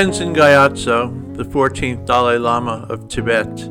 [0.00, 3.68] Tenzin Gyatso, the 14th Dalai Lama of Tibet,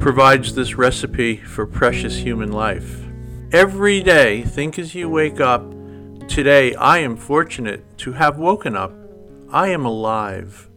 [0.00, 3.04] provides this recipe for precious human life.
[3.52, 5.70] Every day, think as you wake up,
[6.28, 8.94] today I am fortunate to have woken up.
[9.50, 10.70] I am alive.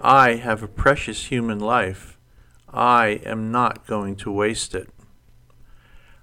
[0.00, 2.16] I have a precious human life.
[2.72, 4.88] I am not going to waste it.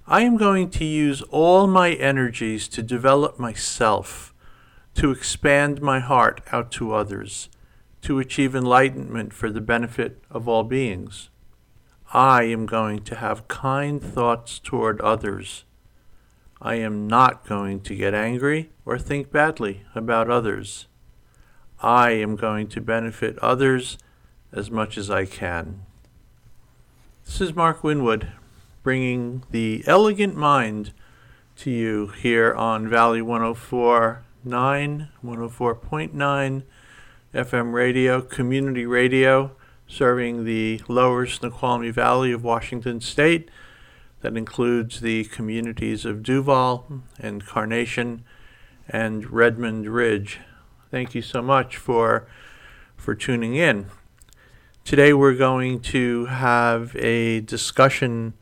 [0.07, 4.33] I am going to use all my energies to develop myself,
[4.95, 7.49] to expand my heart out to others,
[8.01, 11.29] to achieve enlightenment for the benefit of all beings.
[12.13, 15.65] I am going to have kind thoughts toward others.
[16.61, 20.87] I am not going to get angry or think badly about others.
[21.81, 23.97] I am going to benefit others
[24.51, 25.85] as much as I can.
[27.25, 28.31] This is Mark Winwood
[28.81, 30.93] bringing the elegant mind
[31.57, 36.63] to you here on Valley 104.9, 104.9
[37.33, 39.51] FM radio, community radio,
[39.87, 43.49] serving the lower Snoqualmie Valley of Washington State.
[44.21, 48.23] That includes the communities of Duvall and Carnation
[48.87, 50.39] and Redmond Ridge.
[50.89, 52.27] Thank you so much for
[52.97, 53.85] for tuning in.
[54.83, 58.33] Today we're going to have a discussion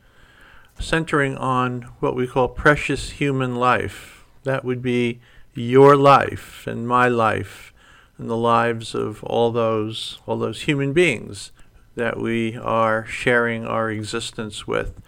[0.80, 4.23] centering on what we call precious human life.
[4.43, 5.19] That would be
[5.53, 7.73] your life and my life
[8.17, 11.51] and the lives of all those all those human beings
[11.95, 15.01] that we are sharing our existence with.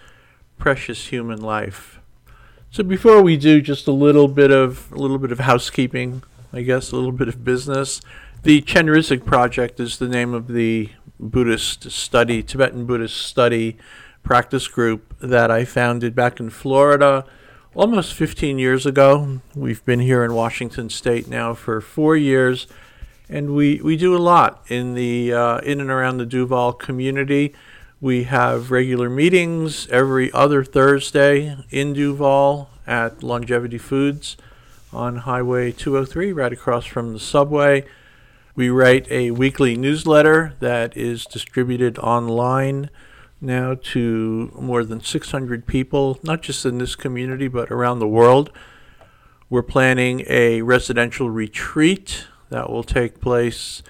[0.57, 1.99] Precious human life.
[2.71, 6.61] So before we do just a little bit of a little bit of housekeeping, I
[6.61, 8.01] guess a little bit of business.
[8.43, 13.77] The Chenrezig Project is the name of the Buddhist study, Tibetan Buddhist study
[14.23, 17.25] practice group that I founded back in Florida
[17.75, 19.41] almost 15 years ago.
[19.55, 22.67] We've been here in Washington State now for four years,
[23.29, 27.53] and we, we do a lot in the uh, in and around the Duvall community.
[28.01, 34.35] We have regular meetings every other Thursday in Duvall at Longevity Foods
[34.91, 37.85] on Highway 203, right across from the subway.
[38.55, 42.89] We write a weekly newsletter that is distributed online
[43.39, 48.51] now to more than 600 people, not just in this community, but around the world.
[49.49, 53.81] We're planning a residential retreat that will take place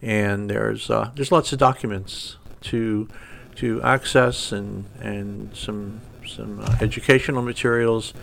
[0.00, 3.08] and there's uh, there's lots of documents to
[3.56, 8.14] to access and and some some uh, educational materials.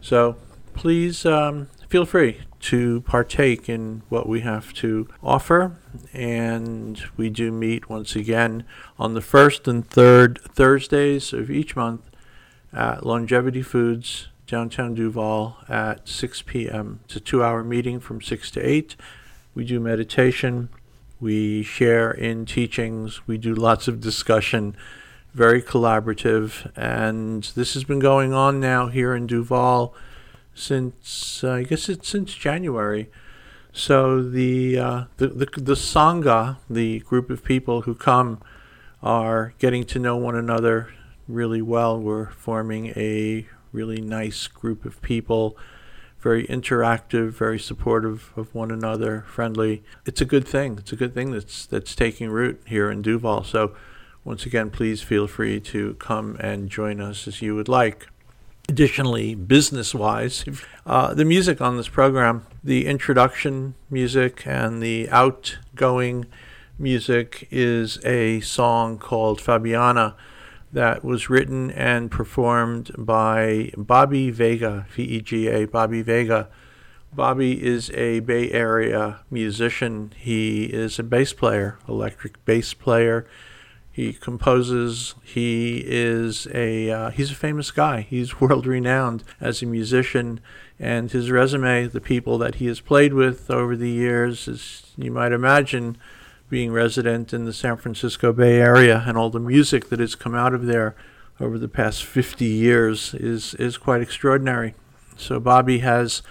[0.00, 0.36] So
[0.74, 5.76] please um, feel free to partake in what we have to offer.
[6.12, 8.64] And we do meet once again
[8.98, 12.02] on the first and third Thursdays of each month
[12.72, 17.00] at Longevity Foods downtown Duvall at 6 p.m.
[17.04, 18.96] It's a two hour meeting from 6 to 8.
[19.54, 20.70] We do meditation,
[21.20, 24.76] we share in teachings, we do lots of discussion,
[25.32, 26.70] very collaborative.
[26.76, 29.94] And this has been going on now here in Duvall
[30.54, 33.10] since, uh, I guess it's since January.
[33.72, 38.40] So the, uh, the, the, the Sangha, the group of people who come,
[39.02, 40.92] are getting to know one another
[41.26, 41.98] really well.
[41.98, 45.56] We're forming a really nice group of people,
[46.18, 49.82] very interactive, very supportive of one another, friendly.
[50.04, 50.78] It's a good thing.
[50.78, 53.44] It's a good thing that's that's taking root here in Duvall.
[53.44, 53.74] So
[54.30, 58.06] once again, please feel free to come and join us as you would like.
[58.68, 60.44] Additionally, business wise,
[60.86, 66.26] uh, the music on this program, the introduction music and the outgoing
[66.78, 70.14] music is a song called Fabiana
[70.72, 76.48] that was written and performed by Bobby Vega, V E G A, Bobby Vega.
[77.12, 80.12] Bobby is a Bay Area musician.
[80.16, 83.26] He is a bass player, electric bass player.
[84.00, 85.14] He composes.
[85.22, 88.00] He is a uh, he's a famous guy.
[88.00, 90.40] He's world renowned as a musician,
[90.78, 95.10] and his resume, the people that he has played with over the years, is you
[95.10, 95.98] might imagine,
[96.48, 100.34] being resident in the San Francisco Bay Area and all the music that has come
[100.34, 100.96] out of there
[101.38, 104.74] over the past 50 years is is quite extraordinary.
[105.18, 106.22] So Bobby has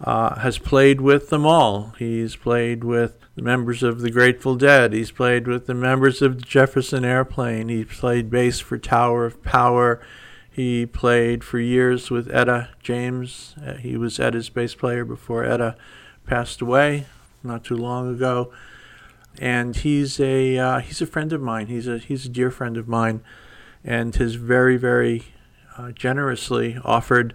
[0.00, 1.94] uh, has played with them all.
[1.98, 4.92] He's played with the members of the Grateful Dead.
[4.92, 7.68] He's played with the members of Jefferson Airplane.
[7.68, 10.00] He played bass for Tower of Power.
[10.50, 13.54] He played for years with Etta James.
[13.64, 15.76] Uh, he was Etta's bass player before Etta
[16.26, 17.06] passed away
[17.42, 18.52] not too long ago.
[19.40, 21.68] And he's a uh, he's a friend of mine.
[21.68, 23.20] He's a he's a dear friend of mine,
[23.84, 25.26] and has very very
[25.76, 27.34] uh, generously offered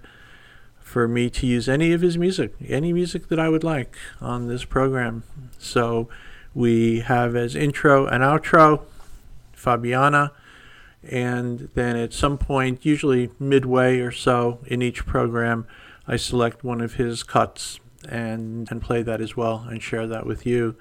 [0.94, 4.48] for me to use any of his music, any music that I would like on
[4.48, 5.24] this program.
[5.58, 6.08] So
[6.54, 8.84] we have as intro and outro
[9.58, 10.30] Fabiana,
[11.02, 15.66] and then at some point, usually midway or so in each program,
[16.08, 20.28] I select one of his cuts and, and play that as well and share that
[20.28, 20.76] with you.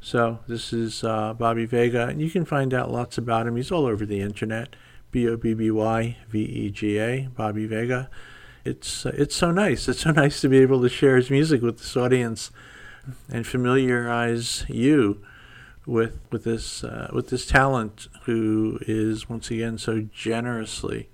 [0.00, 3.56] So this is uh, Bobby Vega, and you can find out lots about him.
[3.56, 4.76] He's all over the internet.
[5.10, 8.08] B O B B Y V E G A, Bobby Vega
[8.64, 9.88] it's uh, it's so nice.
[9.88, 12.50] It's so nice to be able to share his music with this audience
[13.30, 15.22] and familiarize you
[15.86, 21.08] with with this uh, with this talent who is once again so generously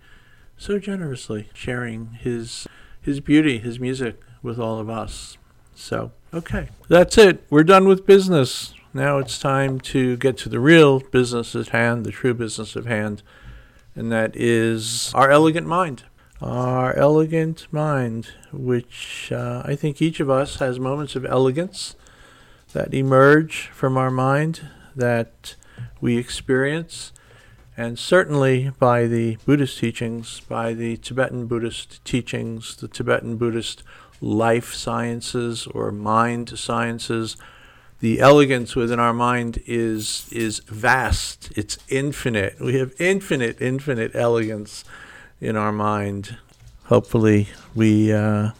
[0.57, 2.67] so generously sharing his
[3.01, 5.37] his beauty, his music with all of us.
[5.75, 6.69] So, okay.
[6.89, 7.45] That's it.
[7.51, 8.75] We're done with business.
[8.95, 12.87] Now it's time to get to the real business at hand, the true business at
[12.87, 13.23] hand,
[13.95, 16.05] and that is our elegant mind
[16.41, 21.97] our elegant mind, which uh, I think each of us has moments of elegance
[22.73, 25.55] that emerge from our mind that
[26.01, 27.13] we experience.
[27.77, 33.83] And certainly by the Buddhist teachings, by the Tibetan Buddhist teachings, the Tibetan Buddhist
[34.21, 37.37] life sciences or mind sciences,
[38.01, 41.51] the elegance within our mind is is vast.
[41.57, 42.61] It's infinite.
[42.61, 44.85] We have infinite, infinite elegance
[45.45, 46.37] in our mind.
[46.85, 48.51] Hopefully, we uh,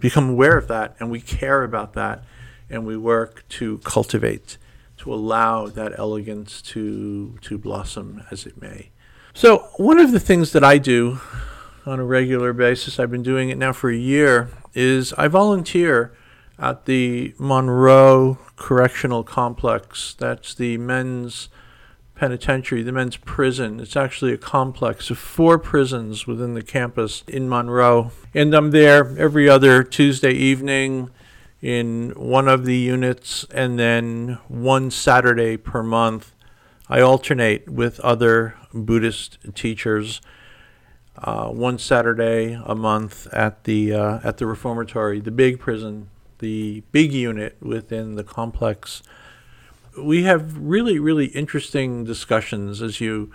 [0.00, 2.22] become aware of that and we care about that
[2.70, 4.56] and we work to cultivate,
[4.98, 8.90] to allow that elegance to, to blossom as it may.
[9.32, 11.20] So, one of the things that I do
[11.86, 16.16] on a regular basis, I've been doing it now for a year, is I volunteer
[16.58, 20.14] at the Monroe Correctional Complex.
[20.18, 21.48] That's the men's
[22.14, 23.80] penitentiary, the men's prison.
[23.80, 28.12] It's actually a complex of four prisons within the campus in Monroe.
[28.32, 31.10] And I'm there every other Tuesday evening
[31.60, 36.32] in one of the units, and then one Saturday per month.
[36.90, 40.20] I alternate with other Buddhist teachers.
[41.16, 46.82] Uh, one Saturday a month at the uh, at the reformatory, the big prison, the
[46.92, 49.02] big unit within the complex
[49.98, 53.30] we have really, really interesting discussions as you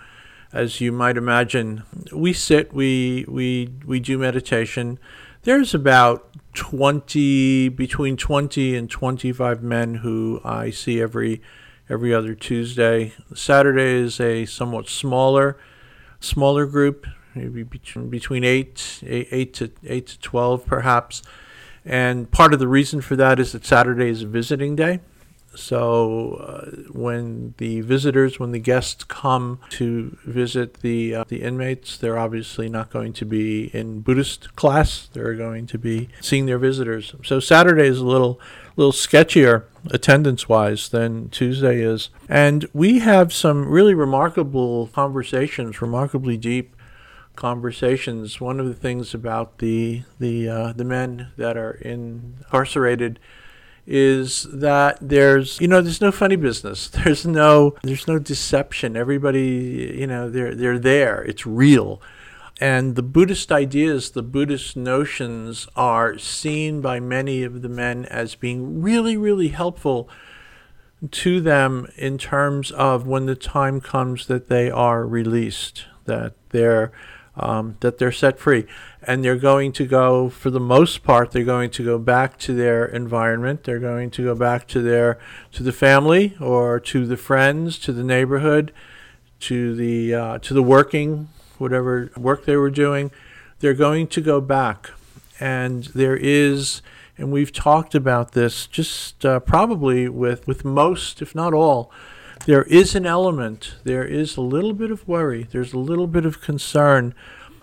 [0.52, 1.84] as you might imagine.
[2.12, 4.98] We sit, we we we do meditation.
[5.42, 11.40] There's about 20 between 20 and 25 men who I see every
[11.88, 13.14] every other Tuesday.
[13.34, 15.56] Saturday is a somewhat smaller
[16.20, 21.22] smaller group, maybe between between 8 8 to 8 to 12 perhaps.
[21.84, 25.00] And part of the reason for that is that Saturday is a visiting day.
[25.54, 31.96] So uh, when the visitors, when the guests come to visit the uh, the inmates,
[31.96, 35.08] they're obviously not going to be in Buddhist class.
[35.12, 37.14] They're going to be seeing their visitors.
[37.24, 38.40] So Saturday is a little
[38.76, 42.10] little sketchier attendance wise than Tuesday is.
[42.28, 46.76] And we have some really remarkable conversations, remarkably deep
[47.36, 48.40] conversations.
[48.40, 53.18] One of the things about the the uh, the men that are incarcerated
[53.86, 56.88] is that there's you know there's no funny business.
[57.04, 58.96] There's no there's no deception.
[58.96, 61.22] Everybody you know they're they're there.
[61.22, 62.00] It's real.
[62.60, 68.34] And the buddhist ideas the buddhist notions are seen by many of the men as
[68.34, 70.08] being really really helpful
[71.10, 76.92] to them in terms of when the time comes that they are released that they're
[77.40, 78.66] um, that they're set free.
[79.02, 82.54] And they're going to go, for the most part, they're going to go back to
[82.54, 83.64] their environment.
[83.64, 85.18] They're going to go back to their
[85.52, 88.72] to the family or to the friends, to the neighborhood,
[89.40, 91.28] to the uh, to the working
[91.60, 93.10] whatever work they were doing.
[93.60, 94.90] They're going to go back,
[95.38, 96.82] and there is.
[97.18, 101.92] And we've talked about this just uh, probably with, with most, if not all,
[102.46, 106.24] there is an element, there is a little bit of worry, there's a little bit
[106.24, 107.14] of concern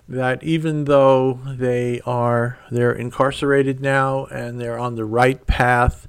[0.07, 6.07] that even though they are they're incarcerated now and they're on the right path,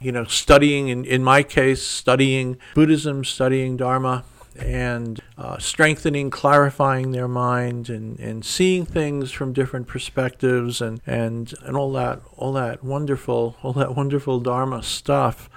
[0.00, 4.24] you know, studying in, in my case, studying Buddhism, studying Dharma,
[4.56, 11.54] and uh, strengthening, clarifying their mind, and, and seeing things from different perspectives, and, and,
[11.64, 15.50] and all that all that wonderful all that wonderful Dharma stuff.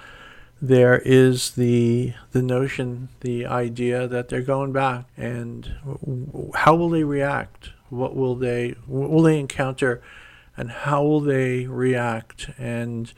[0.60, 5.76] There is the the notion, the idea that they're going back, and
[6.54, 7.70] how will they react?
[7.90, 10.02] What will they what will they encounter,
[10.56, 12.50] and how will they react?
[12.58, 13.12] And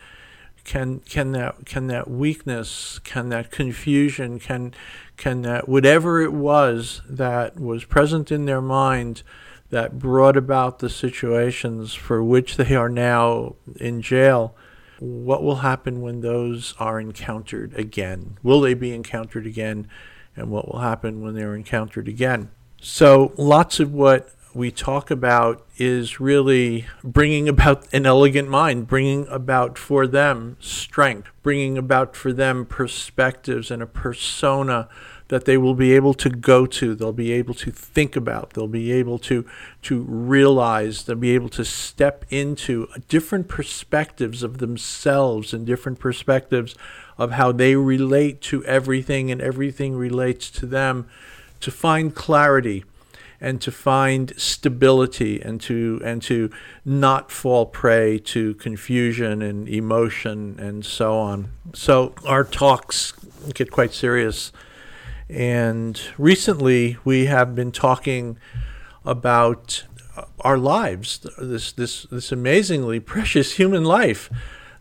[0.65, 4.75] can can that can that weakness, can that confusion, can
[5.17, 9.23] can that whatever it was that was present in their mind
[9.71, 14.55] that brought about the situations for which they are now in jail
[15.01, 18.39] what will happen when those are encountered again?
[18.43, 19.89] Will they be encountered again?
[20.37, 22.51] And what will happen when they're encountered again?
[22.81, 29.27] So lots of what we talk about is really bringing about an elegant mind, bringing
[29.29, 34.89] about for them strength, bringing about for them perspectives and a persona
[35.31, 38.67] that they will be able to go to, they'll be able to think about, they'll
[38.67, 39.47] be able to
[39.81, 46.75] to realize, they'll be able to step into different perspectives of themselves and different perspectives
[47.17, 51.09] of how they relate to everything and everything relates to them
[51.61, 52.83] to find clarity
[53.41, 56.51] and to find stability and to and to
[56.85, 61.51] not fall prey to confusion and emotion and so on.
[61.73, 63.13] So our talks
[63.55, 64.51] get quite serious.
[65.31, 68.39] And recently we have been talking
[69.05, 69.85] about
[70.41, 74.31] our lives, this this this amazingly precious human life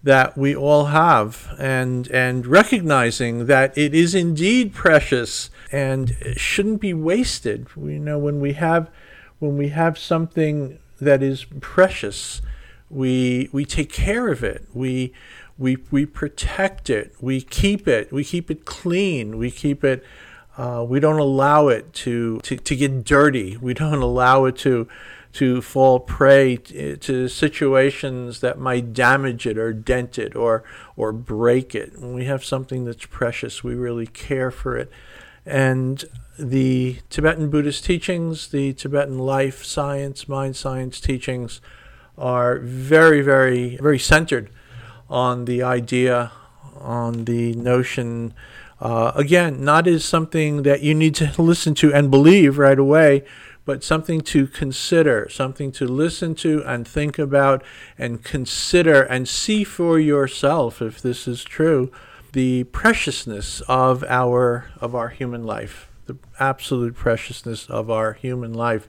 [0.01, 6.93] that we all have and and recognizing that it is indeed precious and shouldn't be
[6.93, 7.67] wasted.
[7.75, 8.89] You know when we have
[9.39, 12.41] when we have something that is precious
[12.89, 14.65] we we take care of it.
[14.73, 15.13] We
[15.57, 17.13] we we protect it.
[17.21, 18.11] We keep it.
[18.11, 19.37] We keep it clean.
[19.37, 20.03] We keep it
[20.59, 24.87] uh, we don't allow it to, to to get dirty we don't allow it to
[25.31, 30.63] to fall prey to situations that might damage it or dent it or
[30.95, 31.99] or break it.
[31.99, 34.91] When we have something that's precious, we really care for it.
[35.45, 36.03] And
[36.37, 41.61] the Tibetan Buddhist teachings, the Tibetan life science, mind science teachings
[42.17, 44.49] are very, very, very centered
[45.09, 46.31] on the idea,
[46.79, 48.33] on the notion.
[48.79, 53.23] Uh, again, not as something that you need to listen to and believe right away,
[53.65, 57.63] but something to consider, something to listen to and think about
[57.97, 61.91] and consider and see for yourself if this is true
[62.33, 68.87] the preciousness of our of our human life, the absolute preciousness of our human life.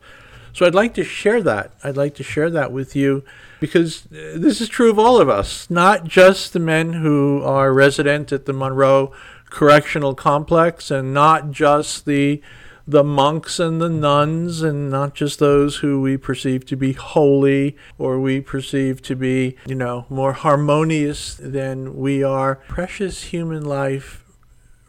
[0.52, 1.73] So I'd like to share that.
[1.85, 3.23] I'd like to share that with you
[3.61, 8.32] because this is true of all of us, not just the men who are resident
[8.32, 9.12] at the Monroe
[9.50, 12.40] Correctional Complex and not just the
[12.87, 17.76] the monks and the nuns, and not just those who we perceive to be holy
[17.99, 22.57] or we perceive to be, you know, more harmonious than we are.
[22.66, 24.25] Precious human life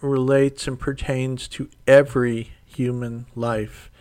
[0.02, 3.92] relates and pertains to every human life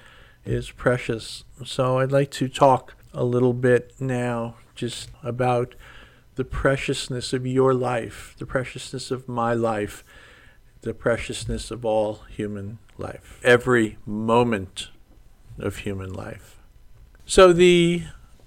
[0.46, 1.44] is precious.
[1.64, 5.74] So I'd like to talk a little bit now just about
[6.36, 10.02] the preciousness of your life, the preciousness of my life,
[10.82, 14.88] the preciousness of all human life, every moment
[15.58, 16.56] of human life.
[17.26, 18.04] So the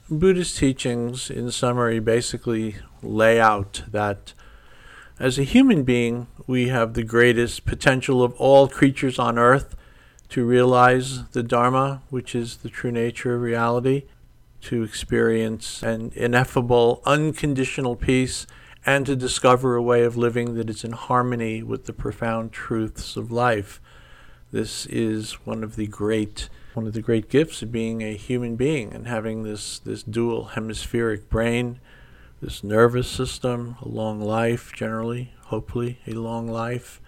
[0.10, 4.34] Buddhist teachings, in summary, basically lay out that
[5.20, 9.76] as a human being, we have the greatest potential of all creatures on earth
[10.30, 14.04] to realize the Dharma, which is the true nature of reality,
[14.62, 18.48] to experience an ineffable, unconditional peace,
[18.86, 23.16] and to discover a way of living that is in harmony with the profound truths
[23.16, 23.82] of life.
[24.52, 28.56] This is one of the great one of the great gifts of being a human
[28.56, 31.80] being and having this, this dual hemispheric brain,
[32.42, 37.00] this nervous system, a long life generally, hopefully a long life,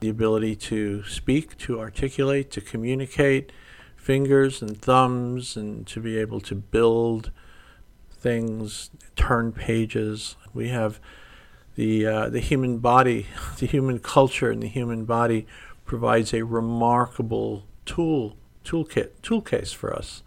[0.00, 3.52] the ability to speak, to articulate, to communicate,
[3.96, 7.30] fingers and thumbs, and to be able to build
[8.10, 10.36] things, turn pages.
[10.54, 11.00] We have
[11.74, 13.26] the uh, the human body,
[13.58, 15.46] the human culture, and the human body
[15.84, 20.22] provides a remarkable tool toolkit toolcase for us.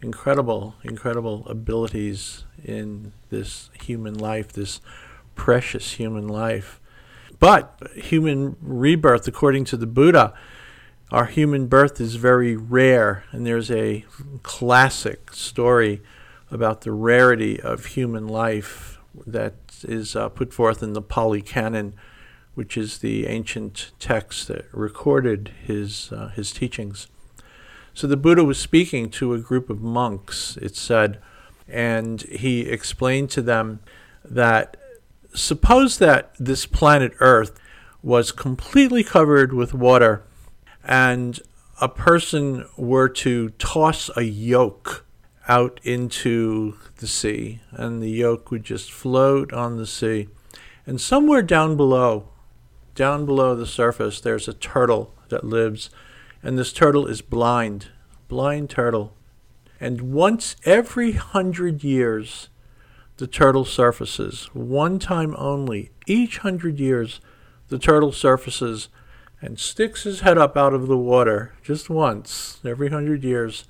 [0.00, 4.80] Incredible, incredible abilities in this human life, this
[5.34, 6.80] precious human life.
[7.38, 10.34] But human rebirth, according to the Buddha,
[11.10, 14.04] our human birth is very rare, and there's a
[14.42, 16.00] classic story
[16.50, 21.94] about the rarity of human life that is uh, put forth in the Pali Canon,
[22.54, 27.08] which is the ancient text that recorded his uh, his teachings.
[27.94, 30.56] So the Buddha was speaking to a group of monks.
[30.62, 31.20] It said,
[31.68, 33.80] and he explained to them
[34.24, 34.76] that
[35.34, 37.58] suppose that this planet Earth
[38.02, 40.22] was completely covered with water
[40.84, 41.40] and
[41.80, 45.04] a person were to toss a yoke
[45.48, 50.28] out into the sea and the yoke would just float on the sea.
[50.86, 52.28] And somewhere down below,
[52.94, 55.90] down below the surface, there's a turtle that lives,
[56.42, 57.88] and this turtle is blind,
[58.28, 59.14] blind turtle.
[59.80, 62.48] And once every hundred years,
[63.16, 67.20] the turtle surfaces, one time only, each hundred years,
[67.68, 68.88] the turtle surfaces
[69.40, 73.64] and sticks his head up out of the water just once every hundred years.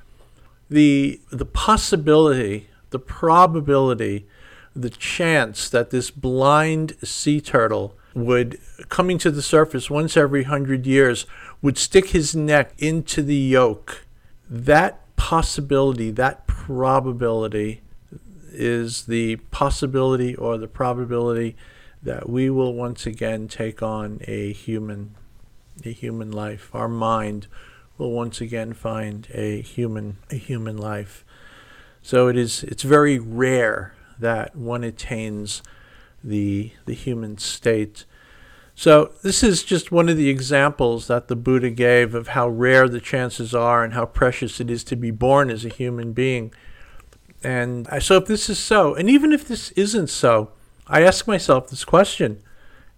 [0.73, 4.27] The, the possibility, the probability,
[4.75, 10.87] the chance that this blind sea turtle would, coming to the surface once every hundred
[10.87, 11.27] years,
[11.61, 14.07] would stick his neck into the yoke,
[14.49, 17.83] that possibility, that probability
[18.51, 21.55] is the possibility or the probability
[22.03, 25.15] that we will once again take on a human
[25.85, 26.71] a human life.
[26.75, 27.47] Our mind
[28.03, 31.25] will once again find a human a human life.
[32.03, 35.63] So it is it's very rare that one attains
[36.23, 38.05] the the human state.
[38.75, 42.89] So this is just one of the examples that the Buddha gave of how rare
[42.89, 46.53] the chances are and how precious it is to be born as a human being.
[47.45, 50.53] And so if this is so, and even if this isn't so,
[50.87, 52.43] I ask myself this question.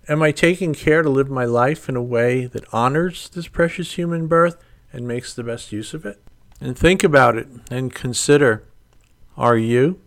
[0.06, 3.94] Am I taking care to live my life in a way that honors this precious
[3.94, 4.62] human birth
[4.94, 6.22] and makes the best use of it?
[6.60, 8.64] And think about it and consider
[9.36, 10.00] are you?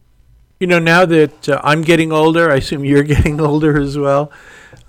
[0.59, 4.31] You know, now that uh, I'm getting older, I assume you're getting older as well.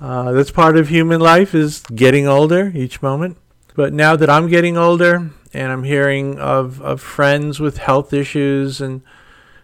[0.01, 3.37] Uh, that's part of human life is getting older each moment.
[3.75, 8.81] But now that I'm getting older and I'm hearing of, of friends with health issues
[8.81, 9.03] and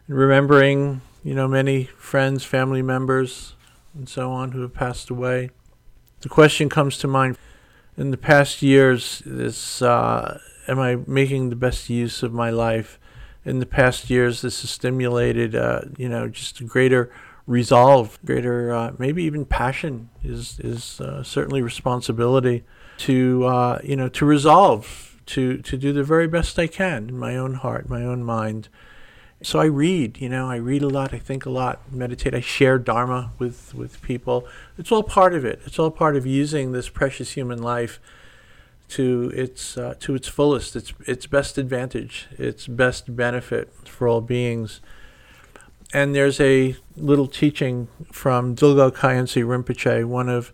[0.08, 3.54] remembering, you know, many friends, family members,
[3.94, 5.50] and so on who have passed away.
[6.20, 7.38] The question comes to mind
[7.96, 12.98] in the past years is uh, am I making the best use of my life?
[13.44, 17.12] In the past years, this has stimulated, uh, you know, just a greater
[17.46, 22.64] resolve, greater, uh, maybe even passion is is uh, certainly responsibility
[22.96, 27.18] to, uh, you know, to resolve, to to do the very best I can in
[27.18, 28.68] my own heart, my own mind,
[29.44, 32.40] so I read, you know, I read a lot, I think a lot, meditate, I
[32.40, 34.46] share Dharma with, with people.
[34.78, 35.60] It's all part of it.
[35.66, 38.00] It's all part of using this precious human life
[38.88, 44.20] to its uh, to its fullest, its its best advantage, its best benefit for all
[44.20, 44.80] beings.
[45.92, 50.52] And there's a little teaching from Dilgo Khyentse Rinpoche, one of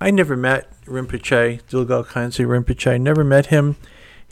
[0.00, 3.76] I never met Rinpoche, Dilgo Khyentse Rinpoche, never met him.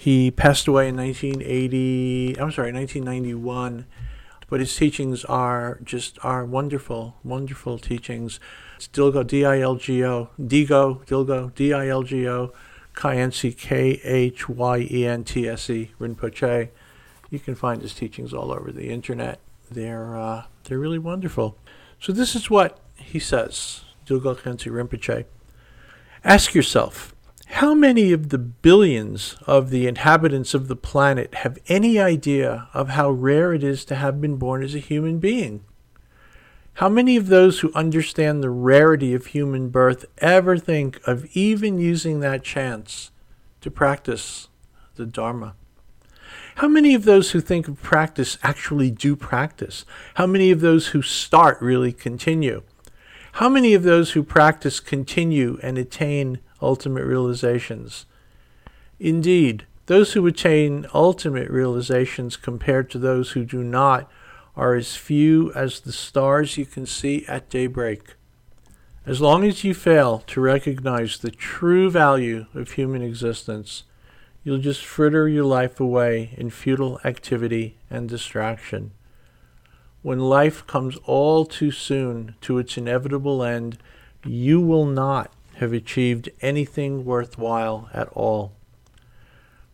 [0.00, 3.84] He passed away in 1980, I'm sorry, 1991
[4.50, 8.40] but his teachings are just are wonderful, wonderful teachings.
[8.76, 12.52] It's Dilgo, D-I-L-G-O, Digo, Dilgo, D-I-L-G-O,
[12.94, 14.20] Khyentse, K-H-Y-E-N-T-S-E,
[16.00, 16.68] Rinpoche.
[17.30, 19.38] You can find his teachings all over the internet.
[19.70, 21.56] They're, uh, they're really wonderful.
[22.00, 25.26] So this is what he says, Dilgo Khyentse Rinpoche.
[26.24, 27.14] Ask yourself,
[27.50, 32.90] how many of the billions of the inhabitants of the planet have any idea of
[32.90, 35.64] how rare it is to have been born as a human being?
[36.74, 41.78] How many of those who understand the rarity of human birth ever think of even
[41.78, 43.10] using that chance
[43.60, 44.48] to practice
[44.94, 45.54] the Dharma?
[46.54, 49.84] How many of those who think of practice actually do practice?
[50.14, 52.62] How many of those who start really continue?
[53.32, 58.06] How many of those who practice continue and attain ultimate realizations.
[58.98, 64.10] Indeed, those who attain ultimate realizations compared to those who do not
[64.56, 68.14] are as few as the stars you can see at daybreak.
[69.06, 73.84] As long as you fail to recognize the true value of human existence,
[74.44, 78.92] you'll just fritter your life away in futile activity and distraction.
[80.02, 83.78] When life comes all too soon to its inevitable end,
[84.24, 88.50] you will not have achieved anything worthwhile at all.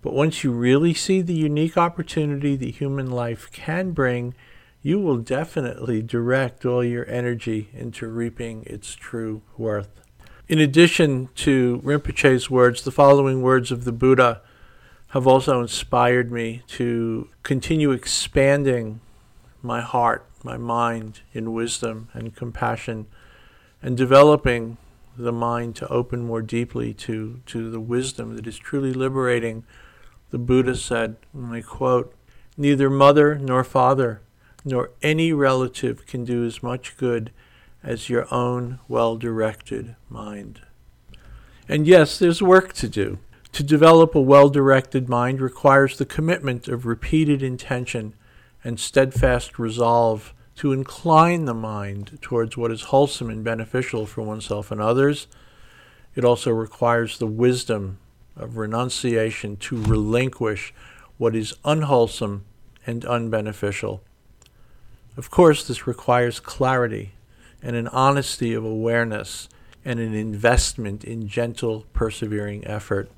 [0.03, 4.35] But once you really see the unique opportunity that human life can bring,
[4.83, 10.01] you will definitely direct all your energy into reaping its true worth.
[10.49, 14.43] In addition to Rinpoche's words, the following words of the Buddha
[15.09, 18.99] have also inspired me to continue expanding
[19.63, 23.07] my heart, my mind in wisdom and compassion,
[23.81, 24.79] and developing
[25.17, 29.65] the mind to open more deeply to, to the wisdom that is truly liberating.
[30.31, 32.15] The Buddha said, and I quote,
[32.57, 34.23] Neither mother nor father
[34.65, 37.31] nor any relative can do as much good
[37.83, 40.61] as your own well directed mind.
[41.69, 43.19] And yes, there's work to do.
[43.53, 48.15] To develop a well directed mind requires the commitment of repeated intention
[48.65, 54.71] and steadfast resolve to incline the mind towards what is wholesome and beneficial for oneself
[54.71, 55.27] and others.
[56.15, 57.99] It also requires the wisdom
[58.37, 60.73] of renunciation to relinquish
[61.19, 62.45] what is unwholesome
[62.87, 64.01] and unbeneficial.
[65.17, 67.13] Of course, this requires clarity
[67.63, 69.49] and an honesty of awareness
[69.85, 73.11] and an investment in gentle, persevering effort.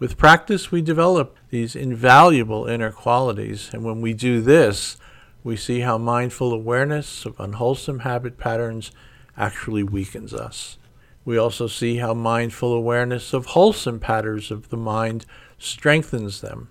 [0.00, 4.96] With practice, we develop these invaluable inner qualities, and when we do this,
[5.44, 8.92] we see how mindful awareness of unwholesome habit patterns
[9.36, 10.78] actually weakens us.
[11.24, 15.24] We also see how mindful awareness of wholesome patterns of the mind
[15.58, 16.68] strengthens them.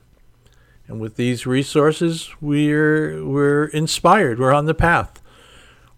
[0.88, 5.22] And with these resources, we're, we're inspired, we're on the path.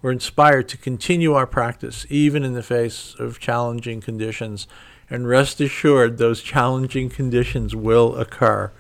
[0.02, 4.68] We're inspired to continue our practice, even in the face of challenging conditions
[5.10, 8.72] and rest assured, those challenging conditions will occur.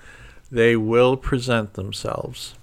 [0.51, 2.55] They will present themselves.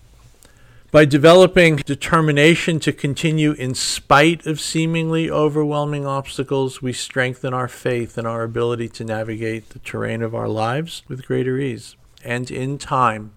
[0.92, 8.18] By developing determination to continue in spite of seemingly overwhelming obstacles, we strengthen our faith
[8.18, 11.94] and our ability to navigate the terrain of our lives with greater ease.
[12.24, 13.34] And in time,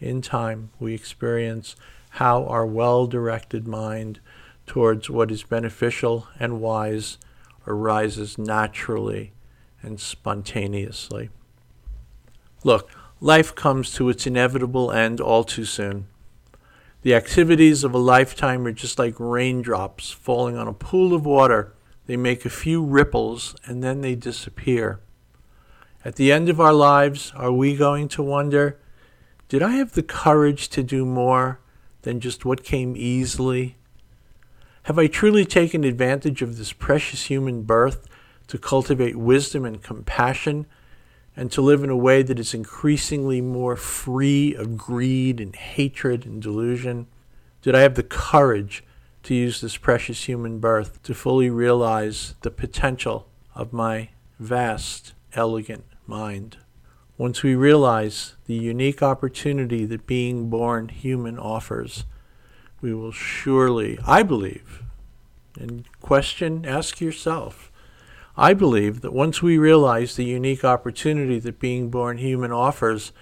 [0.00, 1.76] in time, we experience
[2.08, 4.20] how our well directed mind
[4.66, 7.18] towards what is beneficial and wise
[7.66, 9.34] arises naturally
[9.82, 11.28] and spontaneously.
[12.62, 12.90] Look,
[13.20, 16.06] life comes to its inevitable end all too soon.
[17.04, 21.74] The activities of a lifetime are just like raindrops falling on a pool of water.
[22.06, 25.00] They make a few ripples and then they disappear.
[26.02, 28.80] At the end of our lives, are we going to wonder,
[29.50, 31.60] did I have the courage to do more
[32.00, 33.76] than just what came easily?
[34.84, 38.08] Have I truly taken advantage of this precious human birth
[38.46, 40.64] to cultivate wisdom and compassion,
[41.36, 46.24] and to live in a way that is increasingly more free of greed and hatred
[46.24, 47.06] and delusion?
[47.62, 48.84] Did I have the courage
[49.24, 55.84] to use this precious human birth to fully realize the potential of my vast, elegant
[56.06, 56.58] mind?
[57.16, 62.04] Once we realize the unique opportunity that being born human offers,
[62.80, 64.82] we will surely, I believe,
[65.58, 67.70] and question, ask yourself,
[68.36, 73.12] I believe that once we realize the unique opportunity that being born human offers,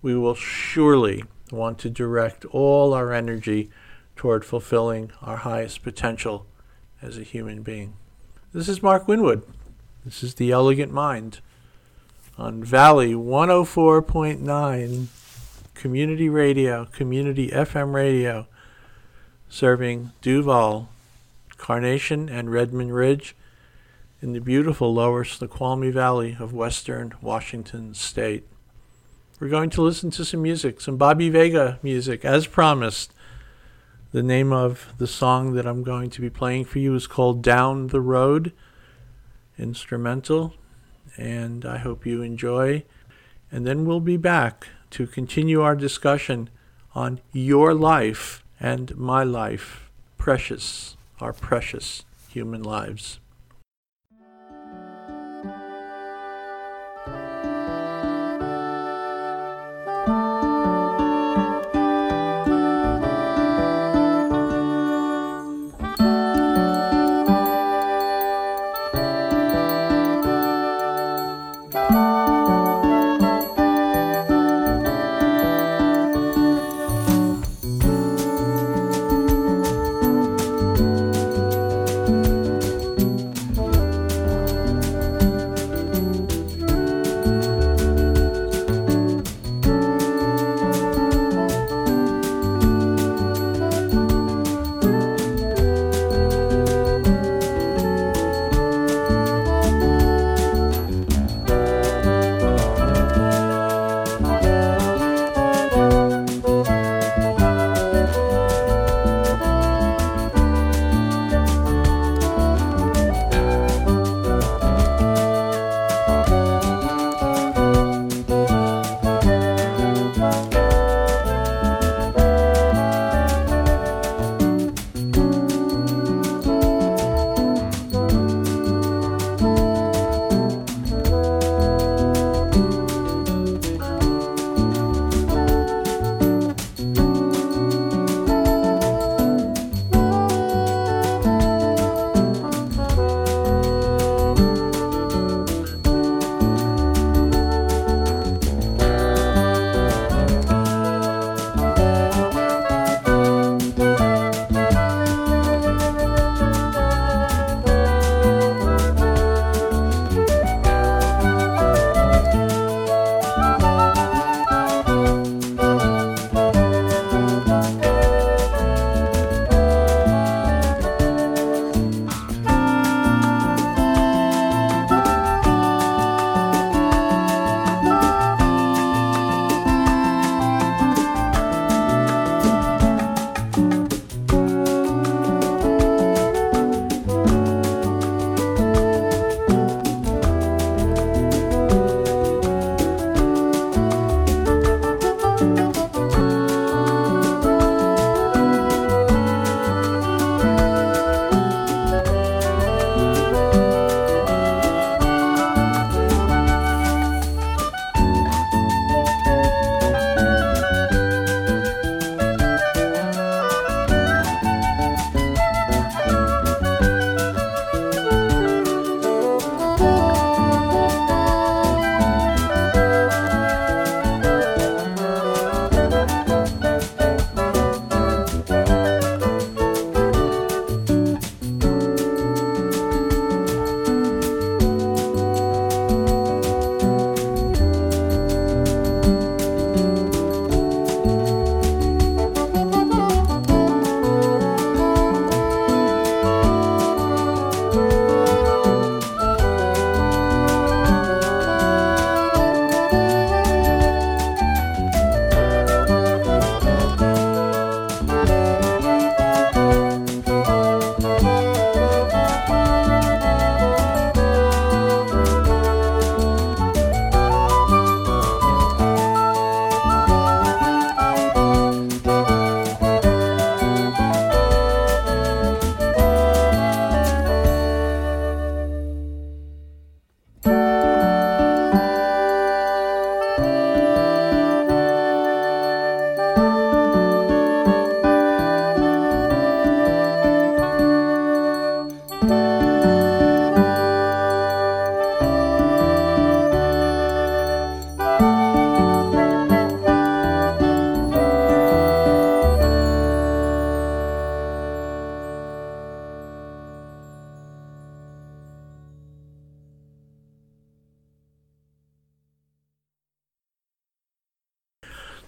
[0.00, 3.68] we will surely want to direct all our energy
[4.16, 6.46] toward fulfilling our highest potential
[7.02, 7.96] as a human being.
[8.54, 9.42] This is Mark Winwood.
[10.06, 11.40] This is The Elegant Mind
[12.38, 15.06] on Valley 104.9
[15.74, 18.46] Community Radio, Community FM Radio,
[19.50, 20.88] serving Duvall,
[21.58, 23.36] Carnation, and Redmond Ridge
[24.22, 28.46] in the beautiful lower Snoqualmie Valley of western Washington state.
[29.38, 33.12] We're going to listen to some music, some Bobby Vega music, as promised.
[34.12, 37.42] The name of the song that I'm going to be playing for you is called
[37.42, 38.52] Down the Road,
[39.58, 40.54] instrumental,
[41.18, 42.84] and I hope you enjoy.
[43.52, 46.48] And then we'll be back to continue our discussion
[46.94, 53.18] on your life and my life, precious, our precious human lives.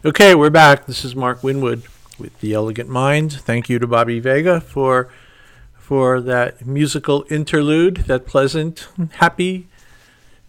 [0.09, 0.87] Okay, we're back.
[0.87, 1.83] This is Mark Winwood
[2.19, 3.31] with The Elegant Mind.
[3.31, 5.11] Thank you to Bobby Vega for
[5.75, 9.69] for that musical interlude, that pleasant, happy,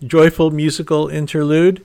[0.02, 1.84] joyful musical interlude.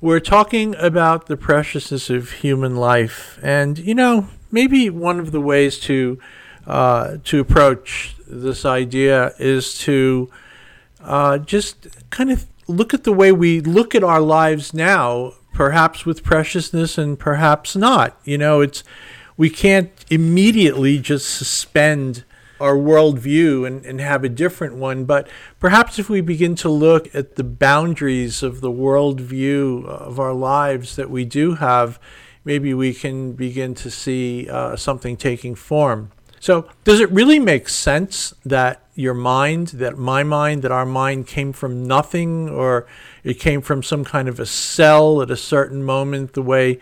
[0.00, 5.42] We're talking about the preciousness of human life, and you know, maybe one of the
[5.42, 6.18] ways to
[6.66, 10.30] uh, to approach this idea is to
[11.02, 16.04] uh, just kind of look at the way we look at our lives now, perhaps
[16.04, 18.20] with preciousness and perhaps not.
[18.24, 18.84] You know, it's
[19.36, 22.24] we can't immediately just suspend
[22.60, 25.04] our worldview and, and have a different one.
[25.04, 30.34] But perhaps if we begin to look at the boundaries of the worldview of our
[30.34, 31.98] lives that we do have,
[32.44, 36.10] maybe we can begin to see uh, something taking form.
[36.38, 41.26] So, does it really make sense that your mind, that my mind, that our mind
[41.26, 42.86] came from nothing or
[43.24, 46.78] it came from some kind of a cell at a certain moment, the way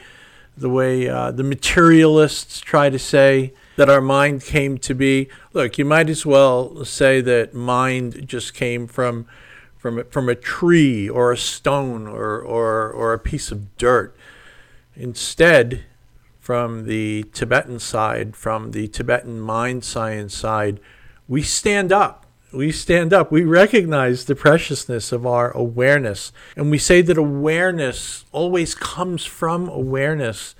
[0.56, 5.28] the way uh, the materialists try to say that our mind came to be.
[5.54, 9.26] Look, you might as well say that mind just came from
[9.78, 14.14] from from a tree or a stone or or or a piece of dirt.
[14.94, 15.84] Instead,
[16.38, 20.80] from the Tibetan side, from the Tibetan mind science side,
[21.28, 22.26] we stand up.
[22.52, 23.32] We stand up.
[23.32, 26.32] We recognize the preciousness of our awareness.
[26.54, 30.54] And we say that awareness always comes from awareness.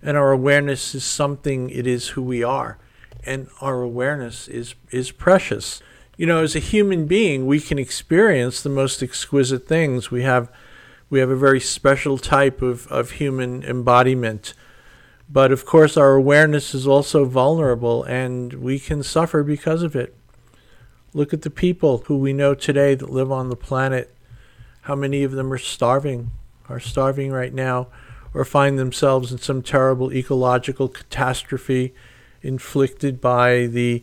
[0.00, 2.78] And our awareness is something it is who we are.
[3.24, 5.82] And our awareness is is precious.
[6.16, 10.10] You know as a human being we can experience the most exquisite things.
[10.10, 10.50] We have
[11.10, 14.54] we have a very special type of, of human embodiment.
[15.28, 20.16] But of course our awareness is also vulnerable and we can suffer because of it
[21.14, 24.14] look at the people who we know today that live on the planet
[24.82, 26.30] how many of them are starving
[26.68, 27.88] are starving right now
[28.34, 31.94] or find themselves in some terrible ecological catastrophe
[32.42, 34.02] inflicted by the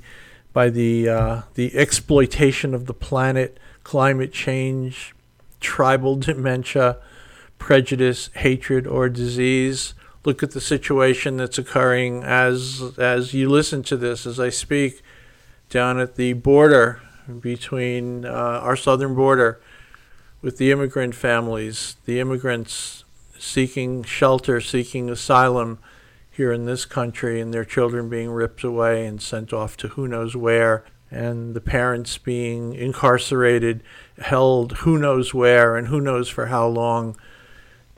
[0.53, 5.13] by the uh, the exploitation of the planet, climate change,
[5.59, 6.97] tribal dementia,
[7.57, 9.93] prejudice, hatred, or disease.
[10.25, 15.01] Look at the situation that's occurring as as you listen to this as I speak
[15.69, 17.01] down at the border
[17.39, 19.61] between uh, our southern border
[20.41, 23.03] with the immigrant families, the immigrants
[23.37, 25.79] seeking shelter, seeking asylum
[26.31, 30.07] here in this country, and their children being ripped away and sent off to who
[30.07, 33.83] knows where, and the parents being incarcerated,
[34.19, 37.17] held who knows where, and who knows for how long,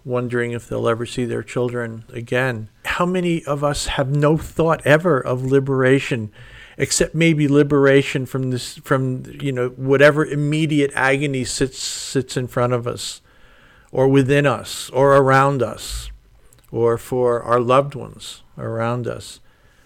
[0.04, 2.70] wondering if they'll ever see their children again.
[2.86, 6.32] How many of us have no thought ever of liberation?
[6.78, 12.74] Except maybe liberation from this from you know whatever immediate agony sits sits in front
[12.74, 13.22] of us
[13.92, 16.10] or within us or around us
[16.72, 19.40] or for our loved ones around us.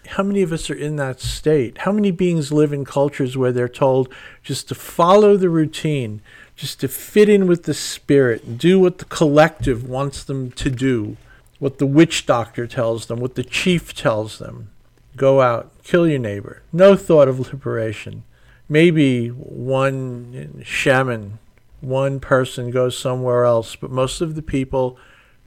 [0.07, 1.79] How many of us are in that state?
[1.79, 4.07] How many beings live in cultures where they're told
[4.43, 6.21] just to follow the routine,
[6.55, 11.17] just to fit in with the spirit, do what the collective wants them to do,
[11.57, 14.69] what the witch doctor tells them, what the chief tells them?
[15.15, 16.61] Go out, kill your neighbor.
[16.73, 18.23] No thought of liberation.
[18.67, 21.39] Maybe one shaman
[21.85, 24.97] one person goes somewhere else, but most of the people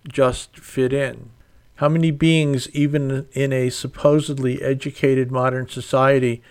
[0.07, 1.31] just fit in.
[1.76, 6.42] How many beings, even in a supposedly educated modern society,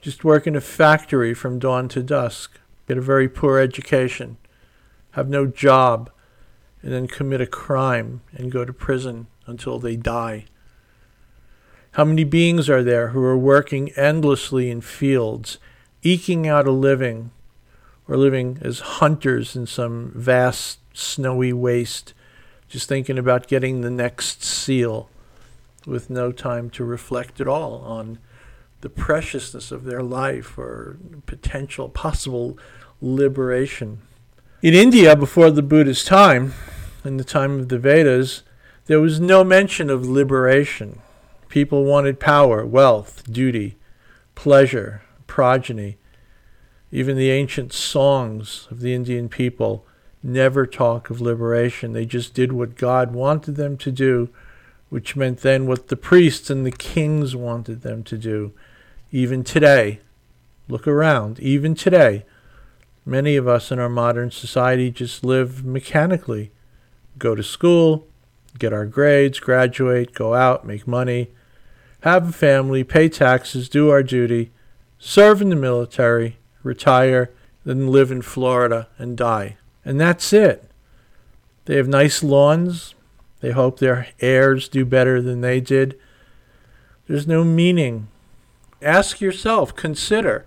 [0.00, 4.36] just work in a factory from dawn to dusk, get a very poor education,
[5.12, 6.10] have no job,
[6.82, 10.46] and then commit a crime and go to prison until they die?
[11.98, 15.58] How many beings are there who are working endlessly in fields,
[16.04, 17.32] eking out a living,
[18.06, 22.14] or living as hunters in some vast snowy waste,
[22.68, 25.10] just thinking about getting the next seal
[25.88, 28.20] with no time to reflect at all on
[28.80, 32.56] the preciousness of their life or potential possible
[33.00, 34.02] liberation.
[34.62, 36.54] In India, before the Buddha's time,
[37.04, 38.44] in the time of the Vedas,
[38.86, 41.02] there was no mention of liberation.
[41.48, 43.76] People wanted power, wealth, duty,
[44.34, 45.96] pleasure, progeny.
[46.92, 49.86] Even the ancient songs of the Indian people
[50.22, 51.92] never talk of liberation.
[51.92, 54.28] They just did what God wanted them to do,
[54.90, 58.52] which meant then what the priests and the kings wanted them to do.
[59.10, 60.00] Even today,
[60.68, 62.24] look around, even today,
[63.06, 66.50] many of us in our modern society just live mechanically.
[67.18, 68.06] Go to school,
[68.58, 71.30] get our grades, graduate, go out, make money,
[72.02, 74.50] have a family, pay taxes, do our duty,
[74.98, 77.30] serve in the military, retire,
[77.64, 79.56] then live in Florida and die.
[79.84, 80.70] And that's it.
[81.64, 82.94] They have nice lawns,
[83.40, 85.98] They hope their heirs do better than they did.
[87.06, 88.08] There's no meaning.
[88.82, 90.46] Ask yourself, consider.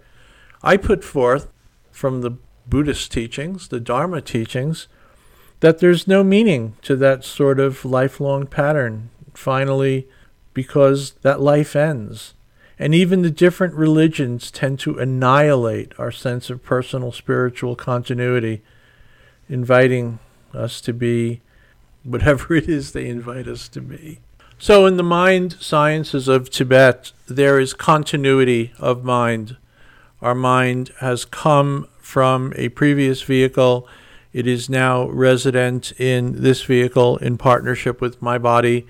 [0.62, 1.48] I put forth
[1.92, 2.38] from the
[2.68, 4.88] Buddhist teachings, the Dharma teachings,
[5.62, 9.10] that there's no meaning to that sort of lifelong pattern.
[9.34, 10.08] Finally,
[10.54, 12.34] because that life ends.
[12.80, 18.64] And even the different religions tend to annihilate our sense of personal spiritual continuity,
[19.48, 20.20] inviting
[20.54, 21.42] us to be
[22.04, 24.20] whatever it is they invite us to be.
[24.58, 29.58] So, in the mind sciences of Tibet, there is continuity of mind.
[30.22, 33.88] Our mind has come from a previous vehicle.
[34.34, 38.88] It is now resident in this vehicle in partnership with my body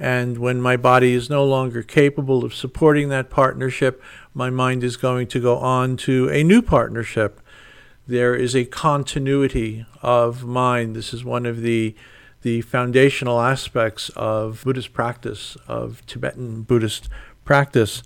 [0.00, 4.96] and when my body is no longer capable of supporting that partnership, my mind is
[4.96, 7.38] going to go on to a new partnership.
[8.06, 10.96] There is a continuity of mind.
[10.96, 11.94] This is one of the
[12.40, 17.10] the foundational aspects of Buddhist practice, of Tibetan Buddhist
[17.44, 18.02] practice.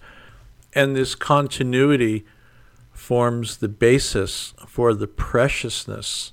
[0.74, 2.26] And this continuity
[2.92, 6.32] forms the basis for the preciousness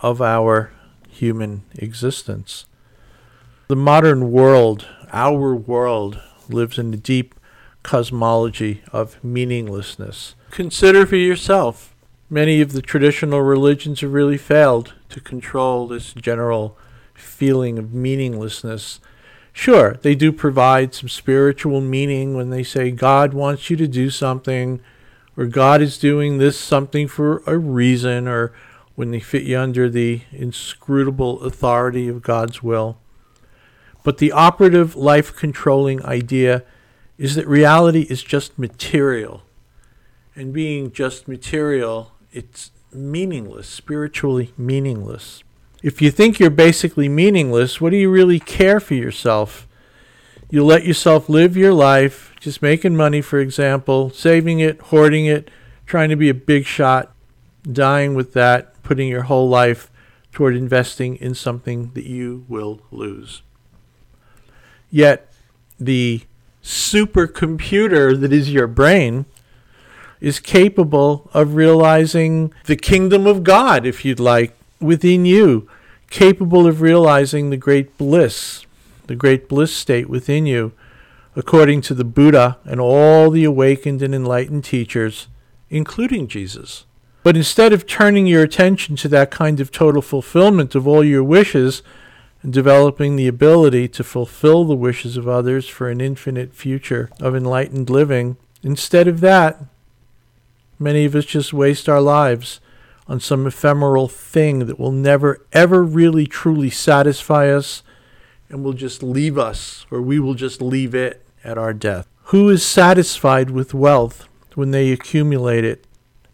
[0.00, 0.70] of our
[1.08, 2.66] human existence.
[3.68, 7.34] The modern world, our world, lives in a deep
[7.82, 10.36] cosmology of meaninglessness.
[10.52, 11.92] Consider for yourself.
[12.30, 16.78] Many of the traditional religions have really failed to control this general
[17.12, 19.00] feeling of meaninglessness.
[19.52, 24.10] Sure, they do provide some spiritual meaning when they say God wants you to do
[24.10, 24.80] something,
[25.36, 28.52] or God is doing this something for a reason, or
[28.94, 32.98] when they fit you under the inscrutable authority of God's will.
[34.06, 36.62] But the operative life controlling idea
[37.18, 39.42] is that reality is just material.
[40.36, 45.42] And being just material, it's meaningless, spiritually meaningless.
[45.82, 49.66] If you think you're basically meaningless, what do you really care for yourself?
[50.50, 55.50] You let yourself live your life, just making money, for example, saving it, hoarding it,
[55.84, 57.12] trying to be a big shot,
[57.64, 59.90] dying with that, putting your whole life
[60.30, 63.42] toward investing in something that you will lose.
[64.90, 65.32] Yet
[65.78, 66.22] the
[66.62, 69.26] supercomputer that is your brain
[70.20, 75.68] is capable of realizing the kingdom of God, if you'd like, within you,
[76.10, 78.64] capable of realizing the great bliss,
[79.06, 80.72] the great bliss state within you,
[81.34, 85.28] according to the Buddha and all the awakened and enlightened teachers,
[85.68, 86.84] including Jesus.
[87.22, 91.24] But instead of turning your attention to that kind of total fulfillment of all your
[91.24, 91.82] wishes,
[92.52, 97.90] developing the ability to fulfill the wishes of others for an infinite future of enlightened
[97.90, 98.36] living.
[98.62, 99.64] Instead of that,
[100.78, 102.60] many of us just waste our lives
[103.08, 107.82] on some ephemeral thing that will never, ever really truly satisfy us
[108.48, 112.06] and will just leave us, or we will just leave it at our death.
[112.24, 115.84] Who is satisfied with wealth when they accumulate it?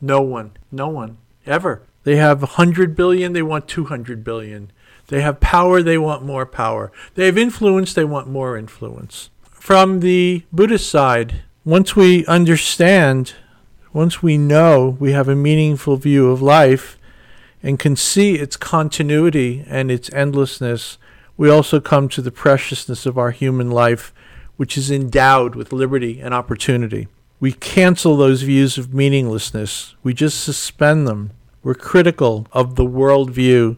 [0.01, 0.53] No one.
[0.71, 1.19] No one.
[1.47, 1.83] Ever.
[2.05, 4.73] They have a hundred billion, they want two hundred billion.
[5.13, 6.91] They have power, they want more power.
[7.17, 9.29] They have influence, they want more influence.
[9.51, 13.35] From the Buddhist side, once we understand,
[13.93, 16.99] once we know we have a meaningful view of life
[17.63, 20.97] and can see its continuity and its endlessness,
[21.37, 24.15] we also come to the preciousness of our human life,
[24.57, 27.07] which is endowed with liberty and opportunity.
[27.39, 29.95] We cancel those views of meaninglessness.
[30.03, 31.33] We just suspend them.
[31.63, 33.77] We're critical of the worldview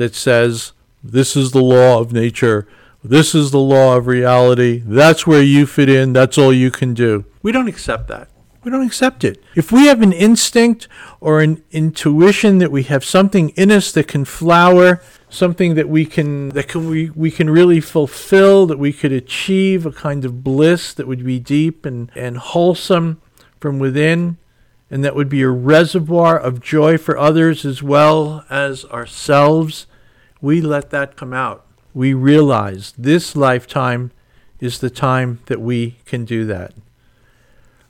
[0.00, 0.72] that says
[1.02, 2.66] this is the law of nature,
[3.04, 6.92] this is the law of reality, that's where you fit in, that's all you can
[6.92, 7.24] do.
[7.42, 8.28] We don't accept that.
[8.62, 9.42] We don't accept it.
[9.54, 10.86] If we have an instinct
[11.18, 16.04] or an intuition that we have something in us that can flower, something that we
[16.04, 20.44] can that can we, we can really fulfill, that we could achieve a kind of
[20.44, 23.22] bliss that would be deep and, and wholesome
[23.58, 24.36] from within,
[24.90, 29.86] and that would be a reservoir of joy for others as well as ourselves,
[30.40, 31.66] we let that come out.
[31.92, 34.12] We realize this lifetime
[34.60, 36.72] is the time that we can do that.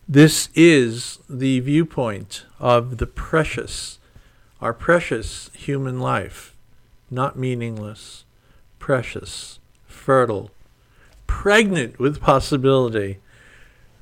[0.08, 3.98] This is the viewpoint of the precious,
[4.60, 6.56] our precious human life,
[7.10, 8.24] not meaningless,
[8.78, 10.50] precious, fertile,
[11.26, 13.18] pregnant with possibility,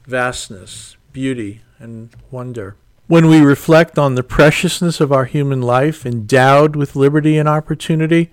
[0.07, 2.77] vastness, beauty, and wonder.
[3.09, 8.31] When we reflect on the preciousness of our human life, endowed with liberty and opportunity,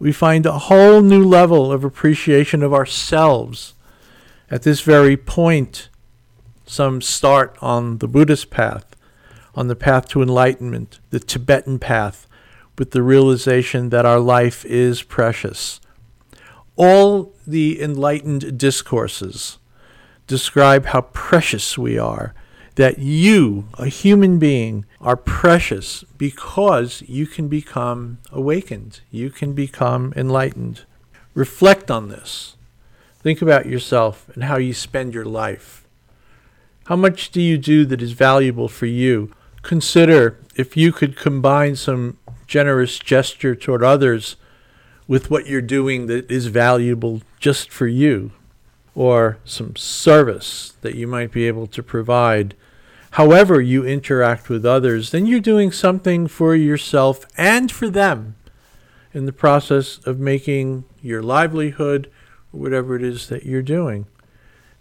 [0.00, 3.74] we find a whole new level of appreciation of ourselves.
[4.50, 5.90] At this very point,
[6.66, 8.96] some start on the Buddhist path,
[9.54, 12.26] on the path to enlightenment, the Tibetan path,
[12.76, 15.80] with the realization that our life is precious.
[16.74, 19.58] All the enlightened discourses
[20.26, 22.34] describe how precious we are,
[22.76, 30.12] that you, a human being, are precious because you can become awakened, you can become
[30.16, 30.84] enlightened.
[31.34, 32.56] Reflect on this.
[33.18, 35.86] Think about yourself and how you spend your life.
[36.86, 39.32] How much do you do that is valuable for you?
[39.62, 42.16] Consider if you could combine some
[42.46, 44.36] generous gesture toward others
[45.06, 48.32] with what you're doing that is valuable just for you,
[48.94, 52.54] or some service that you might be able to provide.
[53.10, 58.36] However, you interact with others, then you're doing something for yourself and for them
[59.12, 62.10] in the process of making your livelihood
[62.52, 64.06] whatever it is that you're doing.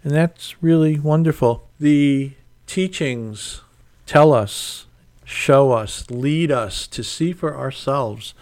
[0.03, 1.67] And that's really wonderful.
[1.79, 2.33] The
[2.67, 3.61] teachings
[4.05, 4.85] tell us,
[5.25, 8.33] show us, lead us to see for ourselves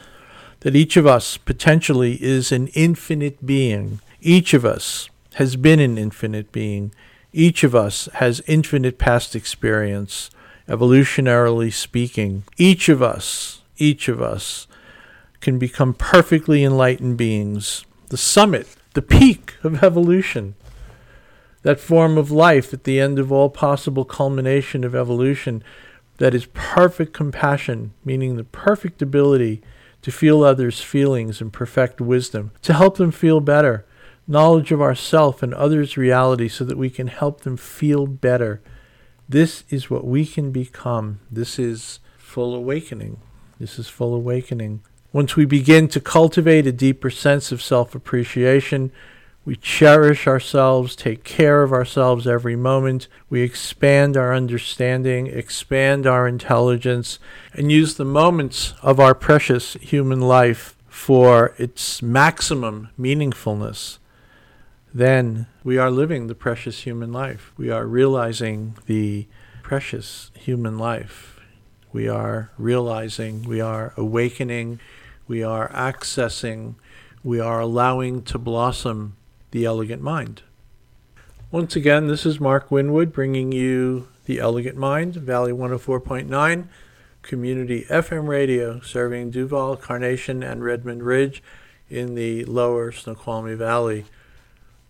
[0.61, 4.01] that each of us potentially is an infinite being.
[4.21, 6.93] Each of us has been an infinite being.
[7.33, 10.29] Each of us has infinite past experience,
[10.67, 12.43] evolutionarily speaking.
[12.57, 14.67] Each of us, each of us
[15.41, 17.85] can become perfectly enlightened beings.
[18.09, 20.55] The summit, the peak of evolution
[21.67, 25.61] that form of life at the end of all possible culmination of evolution
[26.17, 29.61] that is perfect compassion, meaning the perfect ability
[30.01, 33.85] to feel others' feelings and perfect wisdom, to help them feel better,
[34.27, 38.61] knowledge of ourself and others' reality so that we can help them feel better.
[39.29, 41.19] This is what we can become.
[41.31, 43.19] This is full awakening.
[43.59, 44.81] This is full awakening.
[45.13, 48.91] Once we begin to cultivate a deeper sense of self appreciation,
[49.45, 53.07] we cherish ourselves, take care of ourselves every moment.
[53.29, 57.17] We expand our understanding, expand our intelligence,
[57.53, 63.99] and use the moments of our precious human life for its maximum meaningfulness.
[64.93, 67.51] Then we are living the precious human life.
[67.57, 69.27] We are realizing the
[69.61, 71.39] precious human life.
[71.91, 74.79] We are realizing, we are awakening,
[75.27, 76.75] we are accessing,
[77.23, 79.17] we are allowing to blossom
[79.51, 80.43] the Elegant Mind.
[81.51, 86.67] Once again, this is Mark Winwood bringing you The Elegant Mind, Valley 104.9,
[87.21, 91.41] community FM radio serving Duvall, Carnation, and Redmond Ridge
[91.89, 94.05] in the lower Snoqualmie Valley.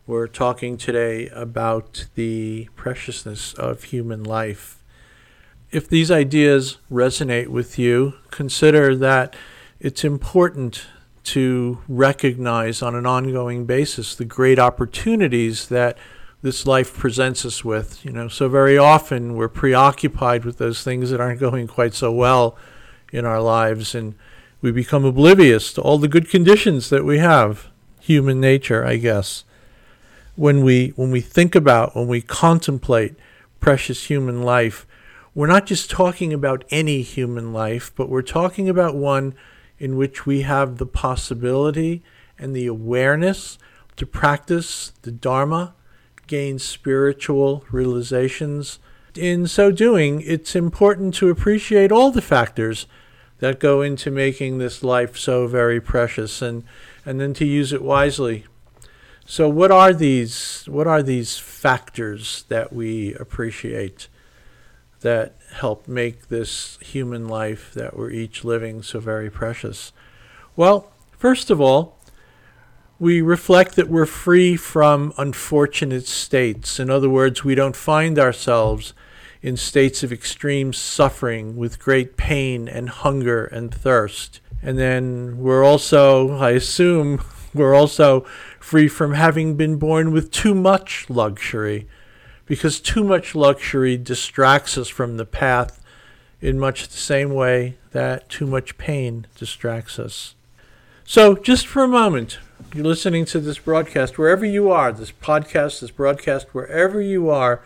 [0.08, 4.82] We're talking today about the preciousness of human life.
[5.70, 9.36] If these ideas resonate with you, consider that
[9.82, 10.86] it's important
[11.26, 15.98] to recognize on an ongoing basis the great opportunities that
[16.42, 18.06] this life presents us with.
[18.06, 22.14] You know, so very often we're preoccupied with those things that aren't going quite so
[22.14, 22.56] well
[23.12, 24.16] in our lives, and
[24.62, 27.68] we become oblivious to all the good conditions that we have.
[28.00, 29.44] Human nature, I guess.
[30.38, 33.16] When we when we think about, when we contemplate
[33.60, 34.86] precious human life,
[35.34, 39.34] we're not just talking about any human life, but we're talking about one
[39.80, 42.04] in which we have the possibility
[42.38, 43.58] and the awareness
[43.96, 45.74] to practice the Dharma,
[46.28, 48.78] gain spiritual realizations.
[49.16, 52.86] In so doing, it's important to appreciate all the factors
[53.40, 56.64] that go into making this life so very precious and,
[57.06, 58.46] and then to use it wisely.
[59.28, 64.08] So what are these what are these factors that we appreciate?
[65.02, 69.92] that help make this human life that we're each living so very precious?
[70.56, 71.98] Well, first of all,
[73.00, 76.80] we reflect that we're free from unfortunate states.
[76.80, 78.94] In other words, we don't find ourselves
[79.42, 84.42] in states of extreme suffering with great pain and hunger and thirst.
[84.64, 87.24] And then we're also, I assume,
[87.54, 88.22] we're also
[88.60, 91.88] free from having been born with too much luxury
[92.46, 95.84] because too much luxury distracts us from the path
[96.42, 100.36] in much the same way that too much pain distracts us.
[101.04, 102.40] So, just for a moment,
[102.74, 107.64] you're listening to this broadcast, wherever you are, this podcast, this broadcast, wherever you are,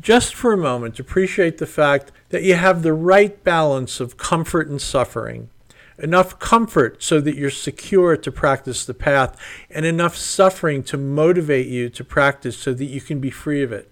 [0.00, 4.68] just for a moment, appreciate the fact that you have the right balance of comfort
[4.68, 5.50] and suffering.
[5.98, 9.36] Enough comfort so that you're secure to practice the path,
[9.68, 13.72] and enough suffering to motivate you to practice so that you can be free of
[13.72, 13.90] it.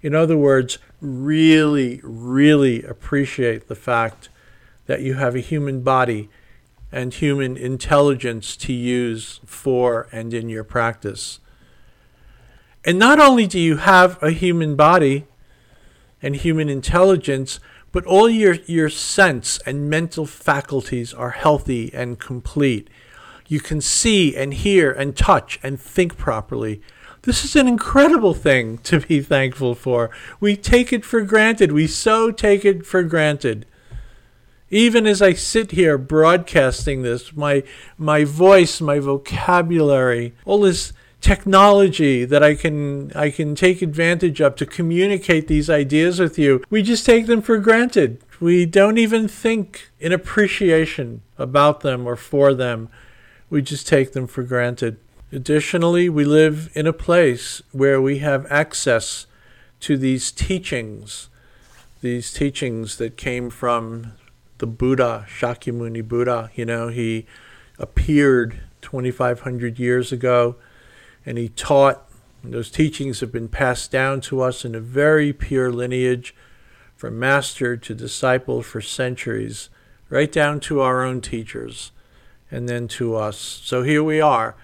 [0.00, 4.28] In other words, really, really appreciate the fact
[4.86, 6.30] that you have a human body
[6.90, 11.40] and human intelligence to use for and in your practice.
[12.84, 15.26] And not only do you have a human body
[16.22, 17.60] and human intelligence,
[17.92, 22.88] but all your, your sense and mental faculties are healthy and complete.
[23.46, 26.82] You can see and hear and touch and think properly.
[27.22, 30.10] This is an incredible thing to be thankful for.
[30.38, 31.72] We take it for granted.
[31.72, 33.66] We so take it for granted.
[34.70, 37.64] Even as I sit here broadcasting this, my
[37.96, 44.56] my voice, my vocabulary, all this technology that I can I can take advantage of
[44.56, 46.62] to communicate these ideas with you.
[46.70, 48.22] We just take them for granted.
[48.40, 52.88] We don't even think in appreciation about them or for them.
[53.50, 54.98] We just take them for granted.
[55.32, 59.26] Additionally, we live in a place where we have access
[59.80, 61.28] to these teachings,
[62.00, 64.12] these teachings that came from
[64.58, 66.50] the Buddha, Shakyamuni Buddha.
[66.54, 67.26] You know, he
[67.78, 70.56] appeared 2,500 years ago
[71.24, 72.04] and he taught.
[72.42, 76.34] And those teachings have been passed down to us in a very pure lineage
[76.96, 79.68] from master to disciple for centuries,
[80.08, 81.92] right down to our own teachers
[82.50, 83.36] and then to us.
[83.64, 84.56] So here we are.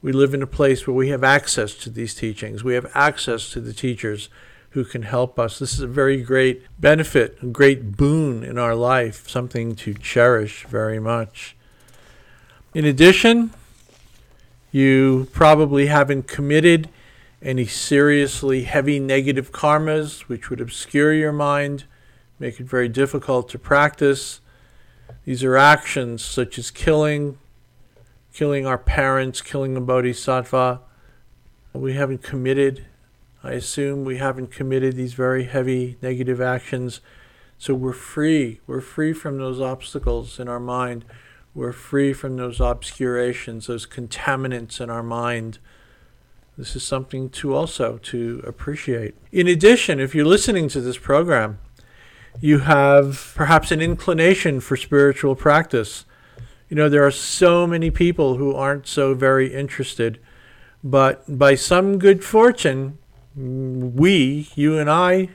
[0.00, 2.62] We live in a place where we have access to these teachings.
[2.62, 4.28] We have access to the teachers
[4.70, 5.58] who can help us.
[5.58, 10.66] This is a very great benefit, a great boon in our life, something to cherish
[10.66, 11.56] very much.
[12.74, 13.52] In addition,
[14.74, 16.88] you probably haven't committed
[17.40, 21.84] any seriously heavy negative karmas, which would obscure your mind,
[22.40, 24.40] make it very difficult to practice.
[25.24, 27.38] These are actions such as killing,
[28.32, 30.80] killing our parents, killing a bodhisattva.
[31.72, 32.84] We haven't committed,
[33.44, 37.00] I assume we haven't committed these very heavy negative actions.
[37.58, 38.58] So we're free.
[38.66, 41.04] We're free from those obstacles in our mind.
[41.54, 45.58] We're free from those obscurations, those contaminants in our mind.
[46.58, 49.14] This is something to also to appreciate.
[49.30, 51.60] In addition, if you're listening to this program,
[52.40, 56.04] you have perhaps an inclination for spiritual practice.
[56.68, 60.18] You know, there are so many people who aren't so very interested,
[60.82, 62.98] but by some good fortune,
[63.36, 65.30] we, you and I,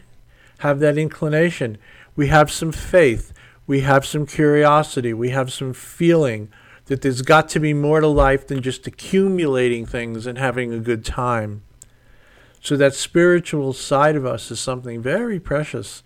[0.59, 1.77] have that inclination.
[2.17, 3.31] We have some faith
[3.69, 6.49] we have some curiosity, we have some feeling
[6.85, 10.79] that there's got to be more to life than just accumulating things and having a
[10.79, 11.61] good time.
[12.61, 16.01] So, that spiritual side of us is something very precious.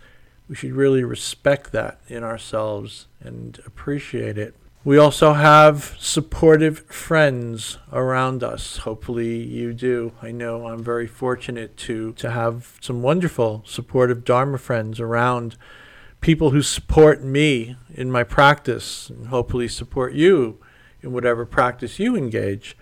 [0.49, 4.55] We should really respect that in ourselves and appreciate it.
[4.83, 8.79] We also have supportive friends around us.
[8.79, 10.11] Hopefully, you do.
[10.21, 15.55] I know I'm very fortunate to, to have some wonderful supportive Dharma friends around
[16.23, 20.57] people who support me in my practice and hopefully support you
[21.01, 22.77] in whatever practice you engage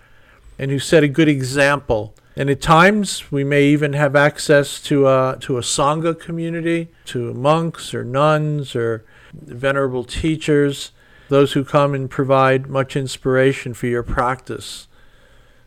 [0.60, 2.14] and who set a good example.
[2.36, 7.34] And at times we may even have access to a, to a Sangha community, to
[7.34, 10.92] monks or nuns or venerable teachers,
[11.28, 14.86] those who come and provide much inspiration for your practice.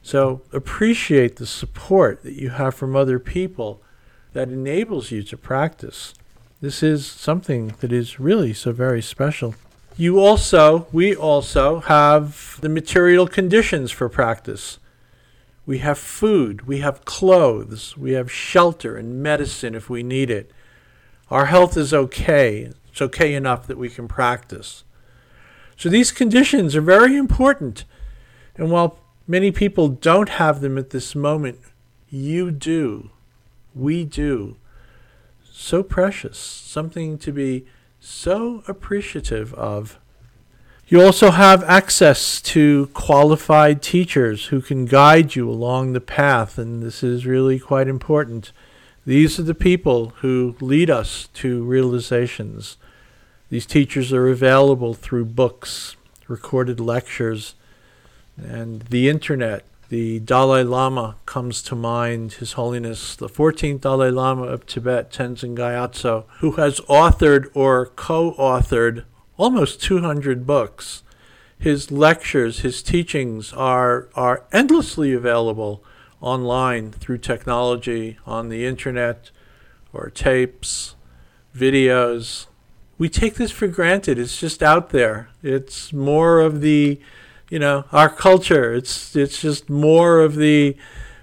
[0.02, 3.84] So appreciate the support that you have from other people
[4.32, 6.14] that enables you to practice.
[6.66, 9.54] This is something that is really so very special.
[9.98, 14.80] You also, we also have the material conditions for practice.
[15.68, 20.50] We have food, we have clothes, we have shelter and medicine if we need it.
[21.30, 22.72] Our health is okay.
[22.90, 24.86] It's okay enough that we can practice.
[25.78, 27.86] So these conditions are very important.
[28.56, 28.98] And while
[29.28, 31.60] many people don't have them at this moment,
[32.10, 33.12] you do.
[33.76, 34.58] We do
[35.58, 37.66] so precious, something to be
[38.00, 39.98] so appreciative of.
[40.88, 46.84] You also have access to qualified teachers who can guide you along the path, and
[46.84, 48.52] this is really quite important.
[49.06, 52.78] These are the people who lead us to realizations.
[53.50, 55.96] These teachers are available through books,
[56.28, 57.56] recorded lectures,
[58.38, 64.44] and the internet the Dalai Lama comes to mind, His Holiness the 14th Dalai Lama
[64.44, 69.06] of Tibet, Tenzin Gyatso, who has authored or co authored
[69.38, 71.04] almost 200 books.
[71.58, 75.84] His lectures, his teachings are, are endlessly available
[76.22, 79.32] online through technology, on the internet,
[79.94, 80.96] or tapes,
[81.56, 82.48] videos.
[82.98, 84.18] We take this for granted.
[84.18, 85.30] It's just out there.
[85.44, 87.00] It's more of the
[87.50, 88.74] you know our culture.
[88.74, 90.76] It's it's just more of the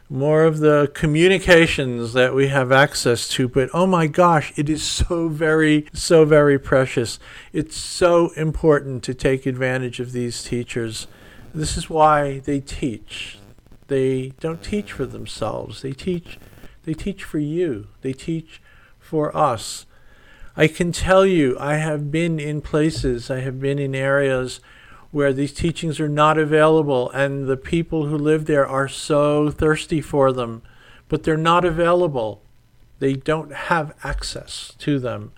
[0.08, 4.82] more of the communications that we have access to but oh my gosh it is
[4.82, 7.18] so very so very precious.
[7.52, 11.06] It's so important to take advantage of these teachers.
[11.54, 13.38] This is why they teach.
[13.88, 15.82] They don't teach for themselves.
[15.82, 16.38] They teach
[16.84, 17.88] they teach for you.
[18.02, 18.60] They teach
[18.98, 19.86] for us.
[20.56, 24.60] I can tell you i have been in places i have been in areas
[25.12, 30.00] where these teachings are not available and the people who live there are so thirsty
[30.00, 30.62] for them,
[31.08, 32.42] but they're not available.
[32.98, 35.32] They don't have access to them.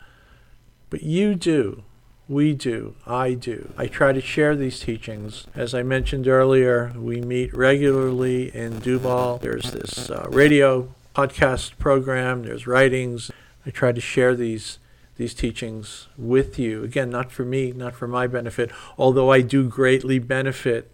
[0.90, 1.82] But you do.
[2.28, 2.94] We do.
[3.06, 3.74] I do.
[3.76, 5.46] I try to share these teachings.
[5.54, 9.38] As I mentioned earlier, we meet regularly in Duvall.
[9.38, 13.30] There's this uh, radio podcast program, there's writings.
[13.66, 14.78] I try to share these
[15.16, 16.82] these teachings with you.
[16.82, 20.90] Again, not for me, not for my benefit, although I do greatly benefit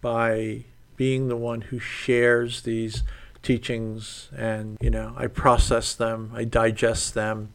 [0.00, 0.64] by
[0.96, 3.02] being the one who shares these
[3.42, 7.52] teachings and, you know, I process them, I digest them,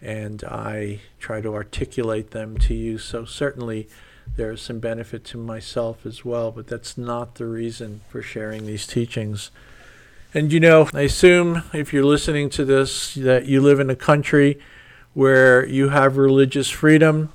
[0.00, 2.98] and I try to articulate them to you.
[2.98, 3.88] So certainly
[4.36, 8.66] there is some benefit to myself as well, but that's not the reason for sharing
[8.66, 9.50] these teachings.
[10.32, 13.96] And you know, I assume if you're listening to this that you live in a
[13.96, 14.58] country
[15.14, 17.32] where you have religious freedom,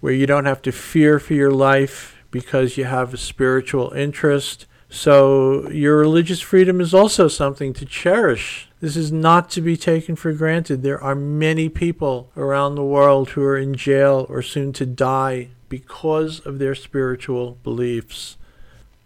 [0.00, 4.66] where you don't have to fear for your life because you have a spiritual interest.
[4.88, 8.68] So, your religious freedom is also something to cherish.
[8.80, 10.82] This is not to be taken for granted.
[10.82, 15.50] There are many people around the world who are in jail or soon to die
[15.68, 18.36] because of their spiritual beliefs.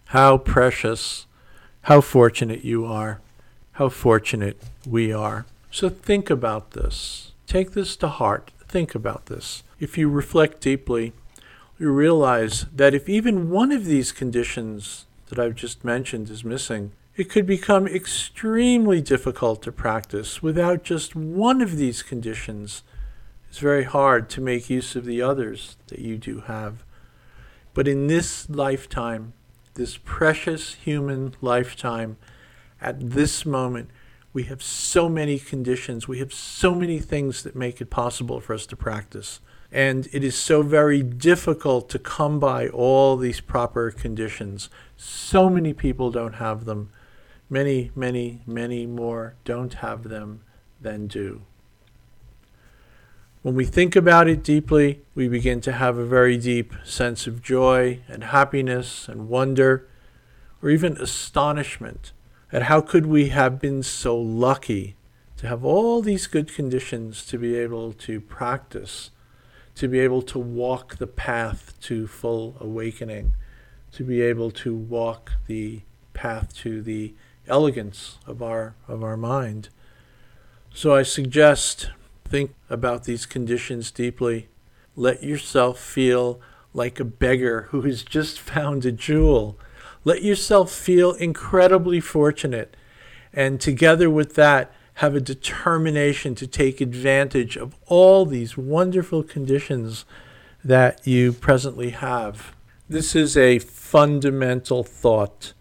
[0.07, 1.27] How precious,
[1.83, 3.21] how fortunate you are,
[3.73, 5.45] how fortunate we are.
[5.71, 7.34] So, think about this.
[7.47, 8.53] Take this to heart.
[8.68, 9.62] Think about this.
[9.78, 11.12] If you reflect deeply,
[11.78, 16.92] you realize that if even one of these conditions that I've just mentioned is missing,
[17.16, 20.42] it could become extremely difficult to practice.
[20.42, 22.82] Without just one of these conditions,
[23.49, 26.82] it's very hard to make use of the others that you do have.
[27.72, 29.32] But in this lifetime,
[29.74, 32.16] this precious human lifetime,
[32.80, 33.90] at this moment,
[34.35, 38.53] we have so many conditions, we have so many things that make it possible for
[38.53, 39.41] us to practice.
[39.70, 44.68] And it is so very difficult to come by all these proper conditions.
[44.97, 46.91] So many people don't have them.
[47.49, 50.43] Many, many, many more don't have them
[50.80, 51.43] than do.
[53.43, 57.43] When we think about it deeply, we begin to have a very deep sense of
[57.43, 59.87] joy and happiness and wonder,
[60.61, 62.12] or even astonishment
[62.55, 64.95] and how could we have been so lucky
[65.37, 69.11] to have all these good conditions to be able to practice,
[69.75, 73.33] to be able to walk the path to full awakening,
[73.91, 75.81] to be able to walk the
[76.13, 77.13] path to the
[77.49, 79.69] elegance of our of our mind.
[80.73, 81.91] So I suggest
[82.25, 84.47] think about these conditions deeply.
[84.95, 86.41] Let yourself feel
[86.73, 89.59] like a beggar who has just found a jewel
[90.05, 92.77] let yourself feel incredibly fortunate.
[93.33, 100.05] And together with that, have a determination to take advantage of all these wonderful conditions
[100.63, 102.55] that you presently have.
[102.89, 105.53] This is a fundamental thought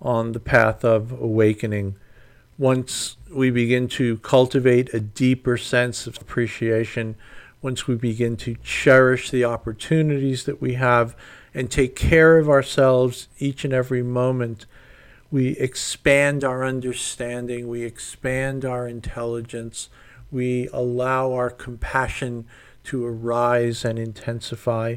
[0.00, 1.96] on the path of awakening.
[2.58, 7.16] Once we begin to cultivate a deeper sense of appreciation,
[7.60, 11.16] once we begin to cherish the opportunities that we have
[11.54, 14.66] and take care of ourselves each and every moment,
[15.30, 19.88] we expand our understanding, we expand our intelligence,
[20.30, 22.46] we allow our compassion
[22.84, 24.96] to arise and intensify.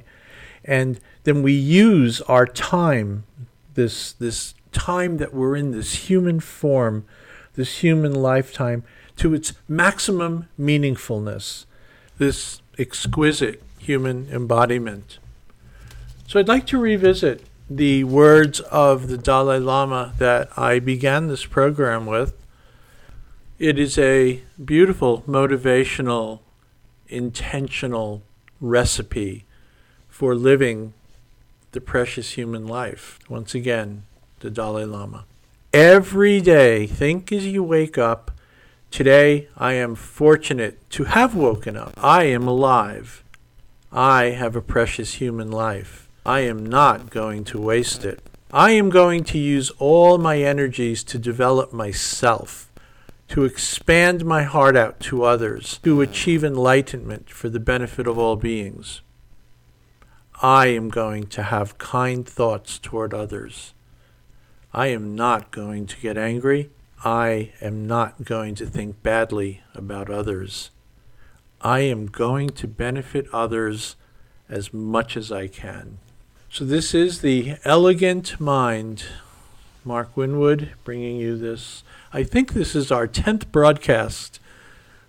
[0.64, 3.26] And then we use our time,
[3.74, 7.06] this, this time that we're in, this human form,
[7.56, 8.84] this human lifetime,
[9.18, 11.66] to its maximum meaningfulness,
[12.18, 15.20] this exquisite human embodiment.
[16.28, 21.46] So I'd like to revisit the words of the Dalai Lama that I began this
[21.46, 22.34] program with.
[23.60, 26.40] It is a beautiful, motivational,
[27.08, 28.24] intentional
[28.60, 29.46] recipe
[30.08, 30.94] for living
[31.72, 33.20] the precious human life.
[33.30, 34.04] Once again,
[34.40, 35.26] the Dalai Lama.
[35.74, 38.32] Every day, think as you wake up.
[38.92, 41.94] Today, I am fortunate to have woken up.
[41.98, 43.24] I am alive.
[43.92, 46.03] I have a precious human life.
[46.26, 48.22] I am not going to waste it.
[48.54, 52.72] I am going to use all my energies to develop myself,
[53.30, 58.38] to expand my heart out to others, to achieve enlightenment for the benefit of all
[58.38, 59.02] beings.
[60.42, 63.74] I am going to have kind thoughts toward others.
[64.74, 66.70] I am not going to get angry.
[67.04, 70.72] I am not going to think badly about others.
[71.60, 73.98] I am going to benefit others
[74.48, 75.98] as much as I can.
[76.54, 79.06] So, this is the Elegant Mind.
[79.84, 81.84] Mark Winwood bringing you this.
[82.14, 84.40] I think this is our 10th broadcast,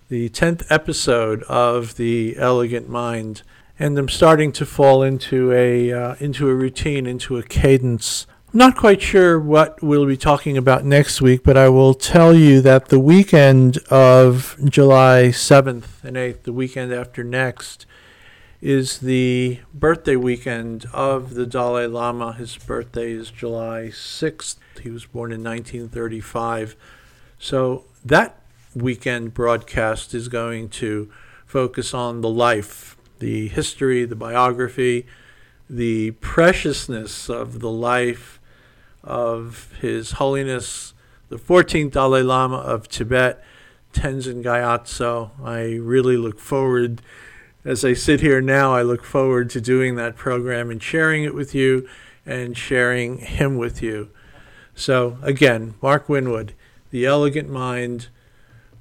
[0.08, 3.42] the 10th episode of the Elegant Mind.
[3.78, 8.26] and I'm starting to fall into a uh, into a routine, into a cadence.
[8.50, 12.32] I'm not quite sure what we'll be talking about next week, but I will tell
[12.32, 17.84] you that the weekend of July 7th and 8th, the weekend after next,
[18.64, 22.32] is the birthday weekend of the Dalai Lama.
[22.32, 24.56] His birthday is July 6th.
[24.82, 26.74] He was born in 1935.
[27.38, 28.40] So that
[28.74, 31.12] weekend broadcast is going to
[31.44, 35.06] focus on the life, the history, the biography,
[35.68, 38.40] the preciousness of the life
[39.02, 40.94] of His Holiness
[41.28, 43.42] the 14th Dalai Lama of Tibet,
[43.92, 45.30] Tenzin Gyatso.
[45.42, 47.02] I really look forward,
[47.64, 51.34] as I sit here now, I look forward to doing that program and sharing it
[51.34, 51.86] with you
[52.26, 54.08] and sharing him with you.
[54.74, 56.54] So, again, Mark Winwood,
[56.90, 58.08] The Elegant Mind,